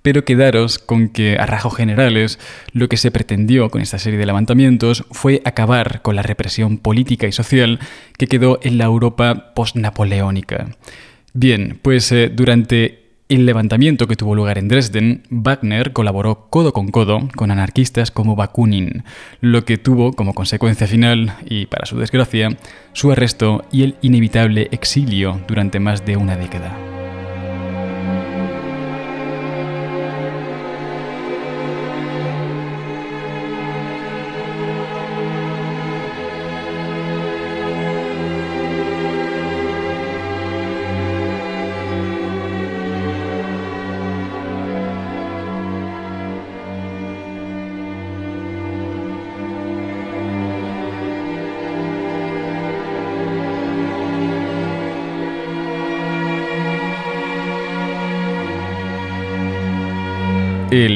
pero 0.00 0.24
quedaros 0.24 0.78
con 0.78 1.10
que 1.10 1.36
a 1.36 1.44
rasgos 1.44 1.76
generales 1.76 2.38
lo 2.72 2.88
que 2.88 2.96
se 2.96 3.10
pretendió 3.10 3.68
con 3.68 3.82
esta 3.82 3.98
serie 3.98 4.18
de 4.18 4.24
levantamientos 4.24 5.04
fue 5.10 5.42
acabar 5.44 6.00
con 6.00 6.16
la 6.16 6.22
represión 6.22 6.78
política 6.78 7.26
y 7.26 7.32
social 7.32 7.78
que 8.16 8.26
quedó 8.26 8.58
en 8.62 8.78
la 8.78 8.86
Europa 8.86 9.52
post-napoleónica. 9.54 10.68
Bien, 11.34 11.78
pues 11.82 12.10
eh, 12.10 12.30
durante 12.34 13.03
el 13.28 13.46
levantamiento 13.46 14.06
que 14.06 14.16
tuvo 14.16 14.34
lugar 14.34 14.58
en 14.58 14.68
Dresden, 14.68 15.22
Wagner 15.30 15.92
colaboró 15.92 16.48
codo 16.50 16.72
con 16.72 16.88
codo 16.88 17.28
con 17.34 17.50
anarquistas 17.50 18.10
como 18.10 18.36
Bakunin, 18.36 19.04
lo 19.40 19.64
que 19.64 19.78
tuvo 19.78 20.12
como 20.12 20.34
consecuencia 20.34 20.86
final, 20.86 21.36
y 21.44 21.66
para 21.66 21.86
su 21.86 21.98
desgracia, 21.98 22.56
su 22.92 23.10
arresto 23.12 23.64
y 23.72 23.82
el 23.82 23.96
inevitable 24.02 24.68
exilio 24.72 25.40
durante 25.48 25.80
más 25.80 26.04
de 26.04 26.16
una 26.16 26.36
década. 26.36 27.03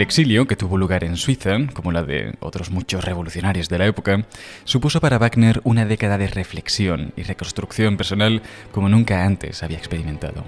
Exilio, 0.08 0.46
que 0.46 0.56
tuvo 0.56 0.78
lugar 0.78 1.04
en 1.04 1.18
Suiza, 1.18 1.58
como 1.74 1.92
la 1.92 2.02
de 2.02 2.32
otros 2.40 2.70
muchos 2.70 3.04
revolucionarios 3.04 3.68
de 3.68 3.76
la 3.76 3.86
época, 3.86 4.24
supuso 4.64 5.02
para 5.02 5.18
Wagner 5.18 5.60
una 5.64 5.84
década 5.84 6.16
de 6.16 6.28
reflexión 6.28 7.12
y 7.14 7.24
reconstrucción 7.24 7.98
personal 7.98 8.40
como 8.72 8.88
nunca 8.88 9.26
antes 9.26 9.62
había 9.62 9.76
experimentado. 9.76 10.44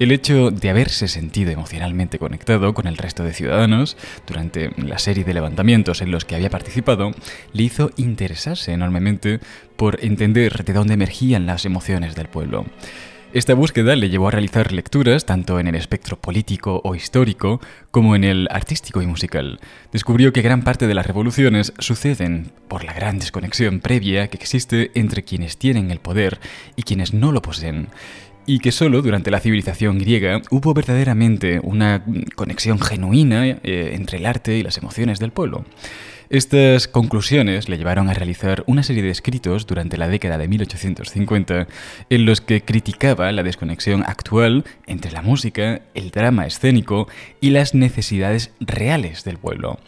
El 0.00 0.10
hecho 0.10 0.50
de 0.50 0.70
haberse 0.70 1.06
sentido 1.06 1.52
emocionalmente 1.52 2.18
conectado 2.18 2.74
con 2.74 2.88
el 2.88 2.96
resto 2.96 3.22
de 3.22 3.32
ciudadanos 3.32 3.96
durante 4.26 4.72
la 4.76 4.98
serie 4.98 5.22
de 5.22 5.34
levantamientos 5.34 6.02
en 6.02 6.10
los 6.10 6.24
que 6.24 6.34
había 6.34 6.50
participado 6.50 7.12
le 7.52 7.62
hizo 7.62 7.92
interesarse 7.96 8.72
enormemente 8.72 9.38
por 9.76 10.04
entender 10.04 10.64
de 10.64 10.72
dónde 10.72 10.94
emergían 10.94 11.46
las 11.46 11.64
emociones 11.64 12.16
del 12.16 12.28
pueblo. 12.28 12.66
Esta 13.34 13.52
búsqueda 13.52 13.94
le 13.94 14.08
llevó 14.08 14.28
a 14.28 14.30
realizar 14.30 14.72
lecturas 14.72 15.26
tanto 15.26 15.60
en 15.60 15.66
el 15.66 15.74
espectro 15.74 16.18
político 16.18 16.80
o 16.82 16.94
histórico 16.94 17.60
como 17.90 18.16
en 18.16 18.24
el 18.24 18.48
artístico 18.50 19.02
y 19.02 19.06
musical. 19.06 19.60
Descubrió 19.92 20.32
que 20.32 20.40
gran 20.40 20.62
parte 20.62 20.86
de 20.86 20.94
las 20.94 21.06
revoluciones 21.06 21.74
suceden 21.78 22.52
por 22.68 22.84
la 22.84 22.94
gran 22.94 23.18
desconexión 23.18 23.80
previa 23.80 24.28
que 24.28 24.38
existe 24.38 24.92
entre 24.94 25.24
quienes 25.24 25.58
tienen 25.58 25.90
el 25.90 26.00
poder 26.00 26.40
y 26.74 26.84
quienes 26.84 27.12
no 27.12 27.30
lo 27.30 27.42
poseen 27.42 27.88
y 28.46 28.60
que 28.60 28.72
solo 28.72 29.02
durante 29.02 29.30
la 29.30 29.40
civilización 29.40 29.98
griega 29.98 30.40
hubo 30.50 30.72
verdaderamente 30.72 31.60
una 31.62 32.02
conexión 32.34 32.80
genuina 32.80 33.46
eh, 33.46 33.90
entre 33.92 34.16
el 34.16 34.24
arte 34.24 34.56
y 34.56 34.62
las 34.62 34.78
emociones 34.78 35.18
del 35.18 35.32
pueblo. 35.32 35.66
Estas 36.30 36.88
conclusiones 36.88 37.70
le 37.70 37.78
llevaron 37.78 38.10
a 38.10 38.14
realizar 38.14 38.62
una 38.66 38.82
serie 38.82 39.02
de 39.02 39.08
escritos 39.08 39.66
durante 39.66 39.96
la 39.96 40.08
década 40.08 40.36
de 40.36 40.46
1850 40.46 41.66
en 42.10 42.26
los 42.26 42.42
que 42.42 42.60
criticaba 42.60 43.32
la 43.32 43.42
desconexión 43.42 44.04
actual 44.06 44.64
entre 44.86 45.10
la 45.10 45.22
música, 45.22 45.80
el 45.94 46.10
drama 46.10 46.46
escénico 46.46 47.08
y 47.40 47.48
las 47.48 47.72
necesidades 47.72 48.50
reales 48.60 49.24
del 49.24 49.38
pueblo. 49.38 49.78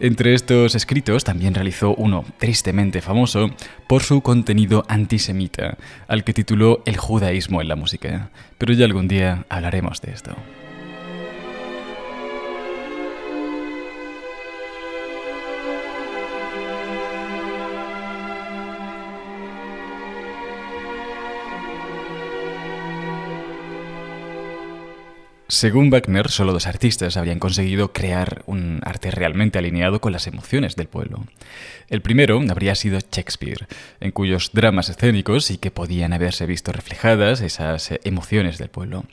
Entre 0.00 0.32
estos 0.32 0.74
escritos 0.74 1.24
también 1.24 1.54
realizó 1.54 1.94
uno 1.94 2.24
tristemente 2.38 3.02
famoso 3.02 3.50
por 3.86 4.02
su 4.02 4.22
contenido 4.22 4.82
antisemita, 4.88 5.76
al 6.08 6.24
que 6.24 6.32
tituló 6.32 6.82
El 6.86 6.96
judaísmo 6.96 7.60
en 7.60 7.68
la 7.68 7.76
música. 7.76 8.30
Pero 8.56 8.72
ya 8.72 8.86
algún 8.86 9.08
día 9.08 9.44
hablaremos 9.50 10.00
de 10.00 10.12
esto. 10.12 10.36
Según 25.56 25.88
Wagner, 25.88 26.28
solo 26.30 26.52
dos 26.52 26.66
artistas 26.66 27.16
habrían 27.16 27.38
conseguido 27.38 27.94
crear 27.94 28.42
un 28.44 28.80
arte 28.84 29.10
realmente 29.10 29.58
alineado 29.58 30.02
con 30.02 30.12
las 30.12 30.26
emociones 30.26 30.76
del 30.76 30.86
pueblo. 30.86 31.24
El 31.88 32.02
primero 32.02 32.42
habría 32.50 32.74
sido 32.74 32.98
Shakespeare, 32.98 33.66
en 34.00 34.10
cuyos 34.10 34.50
dramas 34.52 34.90
escénicos 34.90 35.50
y 35.50 35.56
que 35.56 35.70
podían 35.70 36.12
haberse 36.12 36.44
visto 36.44 36.72
reflejadas 36.72 37.40
esas 37.40 37.90
emociones 38.04 38.58
del 38.58 38.68
pueblo. 38.68 39.06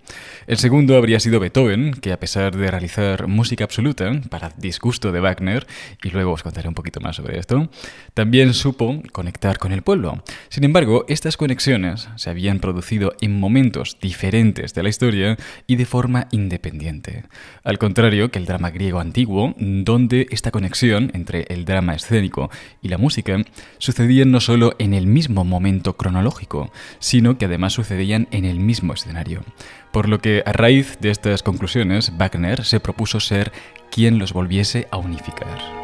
El 0.46 0.58
segundo 0.58 0.98
habría 0.98 1.22
sido 1.22 1.40
Beethoven, 1.40 1.94
que 1.94 2.12
a 2.12 2.20
pesar 2.20 2.58
de 2.58 2.70
realizar 2.70 3.28
música 3.28 3.64
absoluta, 3.64 4.12
para 4.30 4.50
disgusto 4.58 5.14
de 5.14 5.22
Wagner, 5.22 5.66
y 6.04 6.10
luego 6.10 6.34
os 6.34 6.44
contaré 6.44 6.68
un 6.68 6.76
poquito 6.76 7.00
más 7.00 7.16
sobre 7.16 7.40
esto, 7.40 7.70
también 8.16 8.54
supo 8.54 9.02
conectar 9.14 9.60
con 9.60 9.72
el 9.72 9.82
pueblo. 9.82 10.22
Sin 10.50 10.66
embargo, 10.66 11.06
estas 11.08 11.38
conexiones 11.38 12.10
se 12.18 12.30
habían 12.30 12.60
producido 12.60 13.14
en 13.22 13.40
momentos 13.40 13.98
diferentes 14.02 14.74
de 14.74 14.84
la 14.84 14.90
historia 14.90 15.38
y 15.68 15.78
de 15.78 15.86
forma 15.86 16.28
independiente. 16.34 17.24
Al 17.64 17.78
contrario 17.78 18.32
que 18.32 18.40
el 18.40 18.46
drama 18.46 18.72
griego 18.72 19.00
antiguo, 19.00 19.54
donde 19.58 20.28
esta 20.32 20.52
conexión 20.52 21.12
entre 21.14 21.46
el 21.50 21.64
drama 21.64 21.94
escénico 21.94 22.50
y 22.82 22.90
la 22.90 22.98
música 22.98 23.38
sucedían 23.78 24.32
no 24.32 24.42
solo 24.42 24.76
en 24.80 24.94
el 24.94 25.08
mismo 25.08 25.46
momento 25.46 25.96
cronológico, 25.96 26.72
sino 27.00 27.38
que 27.38 27.46
además 27.46 27.74
sucedían 27.74 28.28
en 28.32 28.46
el 28.46 28.60
mismo 28.60 28.94
escenario. 28.94 29.44
Por 29.92 30.10
lo 30.10 30.20
que 30.20 30.44
a 30.46 30.52
raíz 30.52 30.98
de 31.00 31.12
estas 31.12 31.44
conclusiones, 31.44 32.12
Wagner 32.18 32.66
se 32.66 32.80
propuso 32.80 33.20
ser 33.20 33.52
quien 33.92 34.18
los 34.18 34.34
volviese 34.34 34.88
a 34.92 34.98
unificar. 34.98 35.83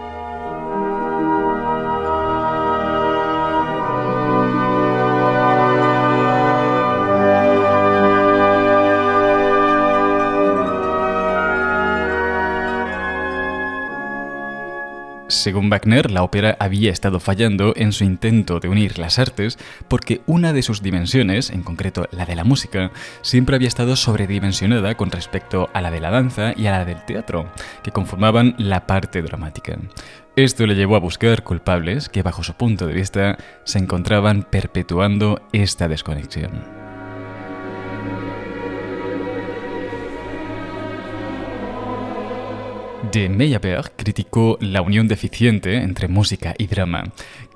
Según 15.30 15.70
Wagner, 15.70 16.10
la 16.10 16.24
ópera 16.24 16.58
había 16.60 16.92
estado 16.92 17.20
fallando 17.20 17.74
en 17.76 17.94
su 17.94 18.04
intento 18.04 18.60
de 18.60 18.68
unir 18.68 18.98
las 18.98 19.20
artes 19.20 19.60
porque 19.88 20.22
una 20.26 20.54
de 20.54 20.64
sus 20.64 20.82
dimensiones, 20.82 21.52
en 21.52 21.62
concreto 21.62 22.08
la 22.12 22.26
de 22.26 22.36
la 22.36 22.44
música, 22.44 22.92
siempre 23.22 23.56
había 23.56 23.68
estado 23.68 23.96
sobredimensionada 23.96 24.98
con 24.98 25.12
respecto 25.12 25.70
a 25.72 25.82
la 25.82 25.92
de 25.92 26.00
la 26.00 26.10
danza 26.10 26.54
y 26.58 26.66
a 26.66 26.72
la 26.72 26.84
del 26.84 27.06
teatro, 27.06 27.48
que 27.84 27.92
conformaban 27.92 28.56
la 28.58 28.88
parte 28.88 29.22
dramática. 29.22 29.78
Esto 30.36 30.66
le 30.66 30.74
llevó 30.74 30.96
a 30.96 31.00
buscar 31.00 31.44
culpables 31.44 32.10
que, 32.10 32.24
bajo 32.24 32.42
su 32.42 32.56
punto 32.56 32.88
de 32.88 32.94
vista, 32.94 33.38
se 33.66 33.78
encontraban 33.78 34.48
perpetuando 34.50 35.44
esta 35.54 35.88
desconexión. 35.88 36.79
De 43.12 43.30
Meyerbeer 43.30 43.92
criticó 43.96 44.58
la 44.62 44.82
unión 44.82 45.08
deficiente 45.08 45.78
entre 45.78 46.08
música 46.08 46.54
y 46.58 46.68
drama, 46.68 47.06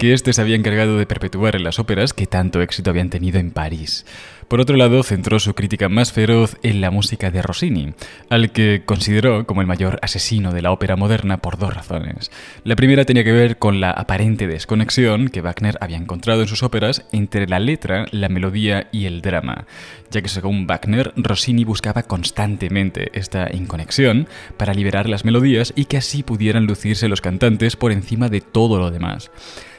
que 0.04 0.12
éste 0.12 0.34
se 0.34 0.42
había 0.42 0.58
encargado 0.58 0.98
de 0.98 1.06
perpetuar 1.06 1.56
en 1.56 1.64
las 1.64 1.80
óperas 1.80 2.12
que 2.12 2.28
tanto 2.28 2.62
éxito 2.62 2.90
habían 2.90 3.10
tenido 3.10 3.40
en 3.40 3.52
París. 3.52 4.06
Por 4.50 4.60
otro 4.60 4.76
lado, 4.76 5.02
centró 5.02 5.40
su 5.40 5.56
crítica 5.56 5.88
más 5.88 6.12
feroz 6.12 6.58
en 6.62 6.82
la 6.82 6.92
música 6.92 7.32
de 7.32 7.42
Rossini, 7.42 7.94
al 8.30 8.52
que 8.52 8.84
consideró 8.86 9.48
como 9.48 9.62
el 9.62 9.68
mayor 9.68 10.00
asesino 10.02 10.52
de 10.52 10.62
la 10.62 10.74
ópera 10.74 10.98
moderna 10.98 11.38
por 11.38 11.58
dos 11.58 11.74
razones. 11.74 12.32
La 12.66 12.76
primera 12.76 13.06
tenía 13.06 13.24
que 13.24 13.32
ver 13.32 13.58
con 13.58 13.80
la 13.80 13.92
aparente 13.92 14.46
desconexión 14.46 15.30
que 15.30 15.40
Wagner 15.40 15.78
había 15.80 15.96
encontrado 15.96 16.42
en 16.42 16.50
sus 16.50 16.64
óperas 16.64 17.06
entre 17.14 17.48
la 17.48 17.60
letra, 17.60 18.06
la 18.12 18.28
melodía 18.28 18.90
y 18.92 19.06
el 19.06 19.22
drama, 19.22 19.68
ya 20.12 20.22
que 20.22 20.28
según 20.28 20.68
Wagner, 20.68 21.14
Rossini 21.16 21.64
buscaba 21.64 22.04
constantemente 22.04 23.10
esta 23.18 23.48
inconexión 23.56 24.28
para 24.58 24.74
liberar 24.74 25.08
las 25.08 25.24
melodías 25.24 25.72
y 25.78 25.86
que 25.86 25.96
así 25.96 26.24
pudieran 26.24 26.66
lucirse 26.66 27.08
los 27.08 27.22
cantantes 27.22 27.78
por 27.78 27.94
encima 27.94 28.28
de 28.28 28.42
todo 28.42 28.80
lo 28.80 28.92
demás. 28.92 29.32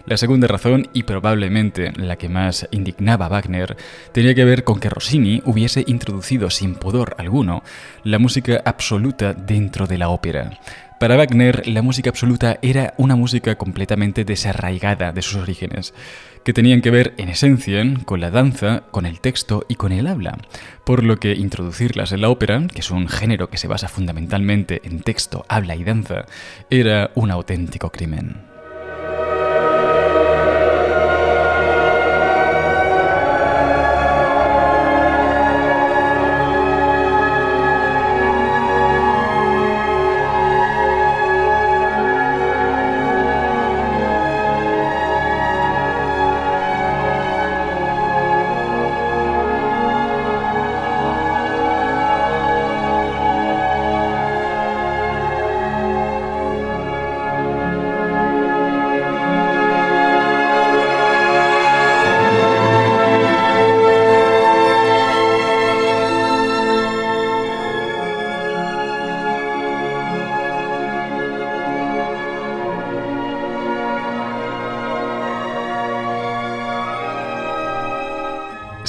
La 0.07 0.19
segunda 0.19 0.47
razón, 0.47 0.89
y 0.93 1.05
probablemente 1.05 1.93
la 1.97 2.17
que 2.17 2.29
más 2.29 2.69
indignaba 2.71 3.25
a 3.25 3.31
Wagner, 3.31 3.77
tenía 4.13 4.35
que 4.35 4.45
ver 4.45 4.63
con 4.63 4.79
que 4.79 4.91
Rossini 4.91 5.41
hubiese 5.47 5.83
introducido 5.87 6.51
sin 6.51 6.75
pudor 6.75 7.17
alguno 7.19 7.63
la 8.03 8.19
música 8.19 8.61
absoluta 8.67 9.33
dentro 9.33 9.87
de 9.87 9.97
la 9.97 10.11
ópera. 10.11 10.59
Para 11.01 11.17
Wagner, 11.17 11.67
la 11.67 11.81
música 11.81 12.11
absoluta 12.11 12.59
era 12.61 12.93
una 12.99 13.17
música 13.17 13.57
completamente 13.57 14.27
desarraigada 14.27 15.13
de 15.13 15.23
sus 15.23 15.37
orígenes, 15.37 15.95
que 16.45 16.53
tenían 16.53 16.83
que 16.83 16.91
ver, 16.91 17.15
en 17.17 17.31
esencia, 17.31 17.83
con 18.05 18.21
la 18.21 18.31
danza, 18.31 18.85
con 18.91 19.07
el 19.07 19.21
texto 19.21 19.65
y 19.69 19.77
con 19.77 19.91
el 19.91 20.07
habla, 20.07 20.37
por 20.85 21.03
lo 21.03 21.17
que 21.17 21.33
introducirlas 21.33 22.13
en 22.13 22.21
la 22.21 22.29
ópera, 22.29 22.67
que 22.69 22.81
es 22.81 22.91
un 22.91 23.09
género 23.09 23.49
que 23.49 23.57
se 23.57 23.69
basa 23.69 23.89
fundamentalmente 23.89 24.83
en 24.85 25.01
texto, 25.01 25.47
habla 25.49 25.77
y 25.77 25.85
danza, 25.85 26.27
era 26.69 27.11
un 27.15 27.31
auténtico 27.31 27.91
crimen. 27.91 28.54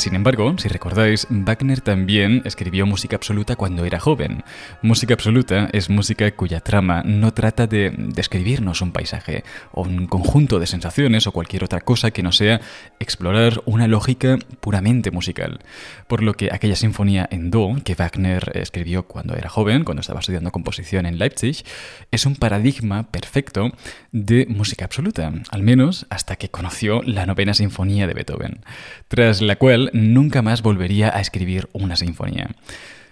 Sin 0.05 0.13
embargo, 0.13 0.53
si 0.59 0.67
recordáis, 0.67 1.25
Wagner 1.31 1.81
también 1.81 2.43
escribió 2.45 2.85
música 2.85 3.15
absoluta 3.15 3.55
cuando 3.55 3.85
era 3.85 3.99
joven. 3.99 4.43
Música 4.83 5.15
absoluta 5.15 5.67
es 5.73 5.89
música 5.89 6.29
cuya 6.29 6.59
trama 6.59 7.01
no 7.03 7.33
trata 7.33 7.65
de 7.65 7.91
describirnos 7.97 8.83
un 8.83 8.91
paisaje 8.91 9.43
o 9.71 9.81
un 9.81 10.05
conjunto 10.05 10.59
de 10.59 10.67
sensaciones 10.67 11.25
o 11.25 11.31
cualquier 11.31 11.63
otra 11.63 11.81
cosa 11.81 12.11
que 12.11 12.21
no 12.21 12.31
sea 12.31 12.61
explorar 12.99 13.63
una 13.65 13.87
lógica 13.87 14.37
puramente 14.59 15.09
musical. 15.09 15.61
Por 16.07 16.21
lo 16.21 16.35
que 16.35 16.51
aquella 16.53 16.75
sinfonía 16.75 17.27
en 17.31 17.49
Do 17.49 17.75
que 17.83 17.95
Wagner 17.95 18.51
escribió 18.53 19.07
cuando 19.07 19.33
era 19.35 19.49
joven, 19.49 19.85
cuando 19.85 20.01
estaba 20.01 20.19
estudiando 20.19 20.51
composición 20.51 21.07
en 21.07 21.17
Leipzig, 21.17 21.65
es 22.11 22.27
un 22.27 22.35
paradigma 22.35 23.09
perfecto 23.09 23.71
de 24.11 24.45
música 24.49 24.85
absoluta, 24.85 25.33
al 25.49 25.63
menos 25.63 26.05
hasta 26.11 26.35
que 26.35 26.49
conoció 26.49 27.01
la 27.01 27.25
novena 27.25 27.55
sinfonía 27.55 28.05
de 28.05 28.13
Beethoven, 28.13 28.59
tras 29.07 29.41
la 29.41 29.55
cual 29.55 29.89
nunca 29.95 30.41
más 30.41 30.61
volvería 30.61 31.15
a 31.15 31.21
escribir 31.21 31.69
una 31.73 31.95
sinfonía. 31.95 32.49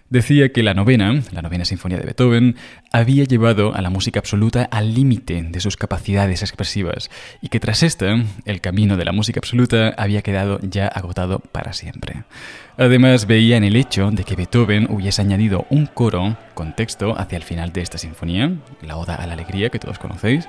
Decía 0.09 0.51
que 0.51 0.61
la 0.61 0.75
novena, 0.75 1.23
la 1.31 1.41
novena 1.41 1.65
sinfonía 1.65 1.97
de 1.97 2.05
Beethoven, 2.05 2.55
había 2.91 3.23
llevado 3.23 3.73
a 3.73 3.81
la 3.81 3.89
música 3.89 4.19
absoluta 4.19 4.67
al 4.69 4.93
límite 4.93 5.41
de 5.41 5.59
sus 5.59 5.75
capacidades 5.75 6.43
expresivas 6.43 7.09
y 7.41 7.47
que 7.47 7.59
tras 7.59 7.81
esta, 7.81 8.17
el 8.45 8.61
camino 8.61 8.95
de 8.95 9.05
la 9.05 9.11
música 9.11 9.39
absoluta 9.39 9.89
había 9.97 10.21
quedado 10.21 10.59
ya 10.61 10.87
agotado 10.87 11.39
para 11.39 11.73
siempre. 11.73 12.25
Además, 12.77 13.25
veía 13.25 13.57
en 13.57 13.63
el 13.63 13.75
hecho 13.75 14.11
de 14.11 14.23
que 14.23 14.35
Beethoven 14.35 14.87
hubiese 14.91 15.21
añadido 15.21 15.65
un 15.69 15.87
coro 15.87 16.37
con 16.53 16.75
texto 16.75 17.17
hacia 17.17 17.37
el 17.37 17.43
final 17.43 17.71
de 17.73 17.81
esta 17.81 17.97
sinfonía, 17.97 18.51
la 18.81 18.97
Oda 18.97 19.15
a 19.15 19.25
la 19.25 19.33
Alegría 19.33 19.69
que 19.69 19.79
todos 19.79 19.99
conocéis, 19.99 20.47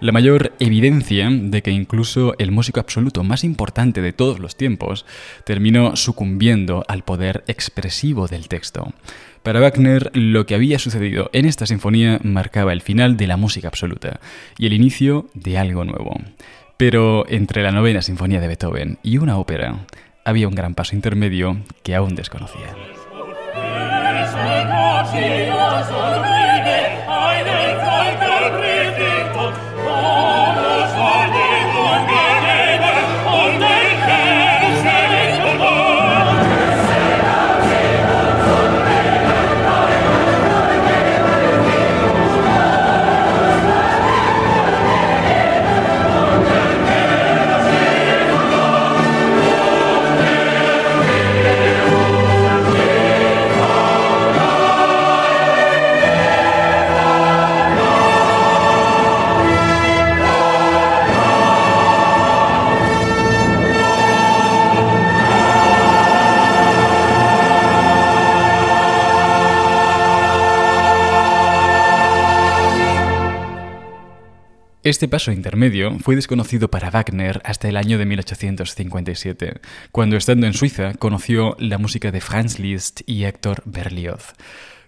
la 0.00 0.12
mayor 0.12 0.52
evidencia 0.58 1.28
de 1.30 1.62
que 1.62 1.70
incluso 1.70 2.34
el 2.38 2.50
músico 2.50 2.80
absoluto 2.80 3.22
más 3.22 3.44
importante 3.44 4.00
de 4.00 4.12
todos 4.12 4.38
los 4.38 4.56
tiempos 4.56 5.06
terminó 5.44 5.96
sucumbiendo 5.96 6.84
al 6.88 7.02
poder 7.04 7.44
expresivo 7.46 8.26
del 8.26 8.48
texto. 8.48 8.92
Para 9.42 9.60
Wagner, 9.60 10.10
lo 10.14 10.44
que 10.44 10.54
había 10.54 10.78
sucedido 10.78 11.30
en 11.32 11.46
esta 11.46 11.66
sinfonía 11.66 12.20
marcaba 12.22 12.72
el 12.72 12.82
final 12.82 13.16
de 13.16 13.26
la 13.26 13.36
música 13.36 13.68
absoluta 13.68 14.20
y 14.58 14.66
el 14.66 14.72
inicio 14.72 15.28
de 15.34 15.58
algo 15.58 15.84
nuevo. 15.84 16.20
Pero 16.76 17.26
entre 17.28 17.62
la 17.62 17.72
novena 17.72 18.02
sinfonía 18.02 18.40
de 18.40 18.48
Beethoven 18.48 18.98
y 19.02 19.18
una 19.18 19.38
ópera, 19.38 19.86
había 20.24 20.48
un 20.48 20.54
gran 20.54 20.74
paso 20.74 20.94
intermedio 20.94 21.58
que 21.82 21.94
aún 21.94 22.14
desconocía. 22.14 22.74
Este 74.90 75.06
paso 75.06 75.30
intermedio 75.30 75.96
fue 76.00 76.16
desconocido 76.16 76.68
para 76.68 76.90
Wagner 76.90 77.40
hasta 77.44 77.68
el 77.68 77.76
año 77.76 77.96
de 77.96 78.06
1857, 78.06 79.60
cuando 79.92 80.16
estando 80.16 80.48
en 80.48 80.52
Suiza 80.52 80.94
conoció 80.94 81.54
la 81.60 81.78
música 81.78 82.10
de 82.10 82.20
Franz 82.20 82.58
Liszt 82.58 83.02
y 83.06 83.22
Héctor 83.22 83.62
Berlioz. 83.66 84.34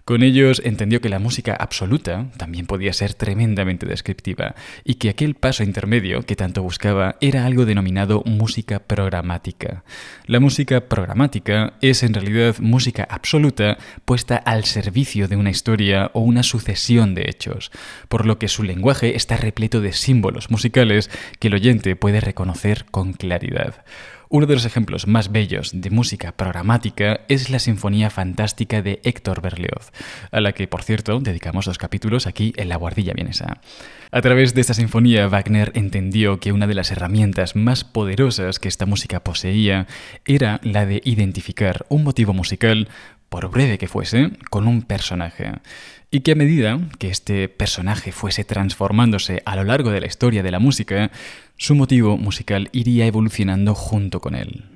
Con 0.05 0.21
ellos 0.21 0.61
entendió 0.65 0.99
que 0.99 1.07
la 1.07 1.19
música 1.19 1.55
absoluta 1.57 2.27
también 2.35 2.65
podía 2.65 2.91
ser 2.91 3.13
tremendamente 3.13 3.85
descriptiva 3.85 4.53
y 4.83 4.95
que 4.95 5.09
aquel 5.09 5.33
paso 5.33 5.63
intermedio 5.63 6.23
que 6.23 6.35
tanto 6.35 6.61
buscaba 6.61 7.15
era 7.21 7.45
algo 7.45 7.65
denominado 7.65 8.21
música 8.25 8.79
programática. 8.79 9.85
La 10.25 10.41
música 10.41 10.89
programática 10.89 11.75
es 11.79 12.03
en 12.03 12.13
realidad 12.13 12.57
música 12.59 13.07
absoluta 13.09 13.77
puesta 14.03 14.35
al 14.35 14.65
servicio 14.65 15.29
de 15.29 15.37
una 15.37 15.51
historia 15.51 16.11
o 16.13 16.19
una 16.19 16.43
sucesión 16.43 17.15
de 17.15 17.29
hechos, 17.29 17.71
por 18.09 18.25
lo 18.25 18.37
que 18.39 18.49
su 18.49 18.63
lenguaje 18.63 19.15
está 19.15 19.37
repleto 19.37 19.79
de 19.79 19.93
símbolos 19.93 20.51
musicales 20.51 21.09
que 21.39 21.47
el 21.47 21.53
oyente 21.53 21.95
puede 21.95 22.19
reconocer 22.19 22.83
con 22.91 23.13
claridad. 23.13 23.85
Uno 24.33 24.47
de 24.47 24.55
los 24.55 24.65
ejemplos 24.65 25.05
más 25.05 25.31
bellos 25.31 25.69
de 25.75 25.91
música 25.91 26.31
programática 26.31 27.19
es 27.27 27.51
la 27.51 27.59
Sinfonía 27.59 28.09
Fantástica 28.09 28.81
de 28.81 28.99
Héctor 29.03 29.43
Berlioz, 29.43 29.91
a 30.31 30.41
la 30.41 30.53
que, 30.53 30.67
por 30.67 30.81
cierto, 30.81 31.19
dedicamos 31.19 31.67
dos 31.67 31.77
capítulos 31.77 32.25
aquí 32.25 32.51
en 32.57 32.67
La 32.67 32.77
Guardilla 32.77 33.13
Vienesa. 33.13 33.61
A 34.11 34.21
través 34.21 34.55
de 34.55 34.61
esta 34.61 34.73
sinfonía, 34.73 35.27
Wagner 35.27 35.71
entendió 35.75 36.39
que 36.39 36.51
una 36.51 36.65
de 36.65 36.73
las 36.73 36.89
herramientas 36.89 37.55
más 37.55 37.83
poderosas 37.83 38.57
que 38.57 38.69
esta 38.69 38.87
música 38.87 39.23
poseía 39.23 39.85
era 40.25 40.59
la 40.63 40.87
de 40.87 40.99
identificar 41.03 41.85
un 41.89 42.03
motivo 42.03 42.33
musical 42.33 42.89
por 43.29 43.51
breve 43.51 43.77
que 43.77 43.87
fuese, 43.87 44.31
con 44.49 44.67
un 44.67 44.81
personaje. 44.81 45.51
Y 46.13 46.19
que 46.19 46.33
a 46.33 46.35
medida 46.35 46.79
que 46.99 47.07
este 47.07 47.49
personaje 47.49 48.11
fuese 48.11 48.43
transformándose 48.43 49.41
a 49.45 49.55
lo 49.55 49.63
largo 49.63 49.89
de 49.89 49.99
la 49.99 50.05
historia 50.05 50.43
de 50.43 50.51
la 50.51 50.59
música, 50.59 51.09
su 51.57 51.73
motivo 51.73 52.17
musical 52.19 52.69
iría 52.71 53.07
evolucionando 53.07 53.73
junto 53.73 54.21
con 54.21 54.35
él. 54.35 54.72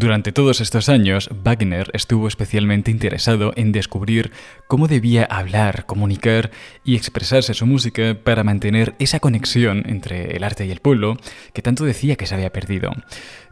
Durante 0.00 0.30
todos 0.30 0.60
estos 0.60 0.88
años, 0.88 1.28
Wagner 1.42 1.90
estuvo 1.92 2.28
especialmente 2.28 2.92
interesado 2.92 3.52
en 3.56 3.72
descubrir 3.72 4.30
cómo 4.68 4.86
debía 4.86 5.24
hablar, 5.24 5.86
comunicar 5.86 6.52
y 6.84 6.94
expresarse 6.94 7.52
su 7.52 7.66
música 7.66 8.16
para 8.22 8.44
mantener 8.44 8.94
esa 9.00 9.18
conexión 9.18 9.82
entre 9.88 10.36
el 10.36 10.44
arte 10.44 10.64
y 10.66 10.70
el 10.70 10.78
pueblo 10.78 11.16
que 11.52 11.62
tanto 11.62 11.84
decía 11.84 12.14
que 12.14 12.26
se 12.26 12.36
había 12.36 12.52
perdido. 12.52 12.92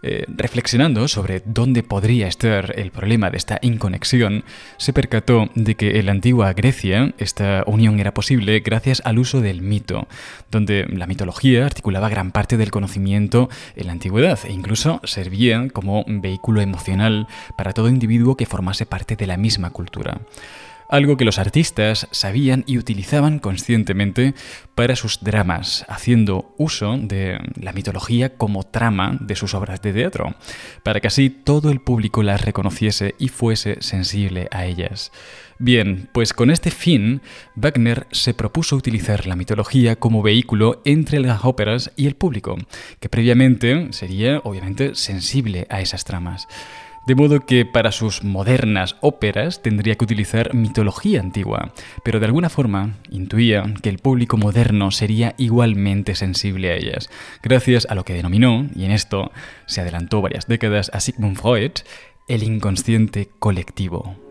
Eh, 0.03 0.25
reflexionando 0.29 1.09
sobre 1.09 1.43
dónde 1.45 1.83
podría 1.83 2.29
estar 2.29 2.79
el 2.79 2.93
problema 2.93 3.31
de 3.31 3.39
esta 3.39 3.59
inconexión, 3.61 4.45
se 4.77 4.93
percató 4.93 5.51
de 5.57 5.75
que 5.75 5.99
en 5.99 6.07
la 6.07 6.13
antigua 6.13 6.53
Grecia 6.53 7.13
esta 7.19 7.65
unión 7.67 7.99
era 7.99 8.15
posible 8.15 8.61
gracias 8.61 9.03
al 9.05 9.19
uso 9.19 9.41
del 9.41 9.63
mito, 9.63 10.07
donde 10.53 10.87
la 10.89 11.09
mitología 11.09 11.67
articulaba 11.67 12.09
gran 12.09 12.31
parte 12.31 12.57
del 12.57 12.71
conocimiento 12.71 13.49
en 13.75 13.87
la 13.87 13.95
antigüedad 13.95 14.39
e 14.45 14.53
incluso 14.53 15.01
servía 15.03 15.67
como 15.73 16.05
vehículo 16.37 16.61
emocional 16.61 17.29
para 17.57 17.73
todo 17.73 17.89
individuo 17.89 18.37
que 18.37 18.45
formase 18.45 18.85
parte 18.85 19.17
de 19.17 19.27
la 19.27 19.39
misma 19.39 19.71
cultura 19.71 20.21
algo 20.89 21.17
que 21.17 21.25
los 21.25 21.39
artistas 21.39 22.09
sabían 22.11 22.65
y 22.67 22.79
utilizaban 22.79 23.39
conscientemente 23.39 24.35
para 24.75 24.97
sus 24.97 25.21
dramas, 25.21 25.85
haciendo 25.89 26.55
uso 26.59 26.97
de 26.99 27.39
la 27.61 27.73
mitología 27.73 28.37
como 28.37 28.63
trama 28.63 29.17
de 29.21 29.37
sus 29.37 29.55
obras 29.55 29.83
de 29.83 29.93
teatro, 29.93 30.35
para 30.83 31.01
que 31.01 31.09
así 31.09 31.31
todo 31.31 31.71
el 31.71 31.81
público 31.81 32.23
las 32.23 32.45
reconociese 32.45 33.15
y 33.19 33.29
fuese 33.29 33.79
sensible 33.81 34.49
a 34.51 34.67
ellas. 34.67 35.13
Bien, 35.59 36.11
pues 36.13 36.35
con 36.35 36.51
este 36.51 36.71
fin, 36.71 37.23
Wagner 37.55 38.07
se 38.11 38.35
propuso 38.35 38.77
utilizar 38.77 39.27
la 39.27 39.37
mitología 39.37 39.97
como 39.97 40.23
vehículo 40.23 40.83
entre 40.85 41.19
las 41.19 41.47
óperas 41.47 41.93
y 41.97 42.07
el 42.07 42.15
público, 42.15 42.57
que 43.01 43.09
previamente 43.09 43.89
sería 43.93 44.41
obviamente 44.45 44.95
sensible 44.95 45.67
a 45.71 45.81
esas 45.81 46.05
tramas. 46.05 46.47
De 47.07 47.15
modo 47.15 47.47
que 47.47 47.65
para 47.65 47.93
sus 47.93 48.25
modernas 48.25 48.97
óperas 49.01 49.63
tendría 49.63 49.95
que 49.95 50.05
utilizar 50.05 50.55
mitología 50.55 51.21
antigua, 51.21 51.73
pero 52.03 52.19
de 52.19 52.27
alguna 52.27 52.49
forma 52.49 52.97
intuía 53.11 53.63
que 53.81 53.91
el 53.91 53.99
público 53.99 54.37
moderno 54.37 54.91
sería 54.91 55.35
igualmente 55.39 56.17
sensible 56.17 56.73
a 56.73 56.75
ellas, 56.75 57.09
gracias 57.45 57.87
a 57.89 57.95
lo 57.95 58.05
que 58.05 58.15
denominó, 58.15 58.67
y 58.75 58.87
en 58.87 58.91
esto 58.91 59.31
se 59.67 59.81
adelantó 59.81 60.21
varias 60.21 60.49
décadas 60.49 60.91
a 60.93 60.99
Sigmund 60.99 61.37
Freud, 61.37 61.73
el 62.27 62.43
inconsciente 62.43 63.31
colectivo. 63.39 64.26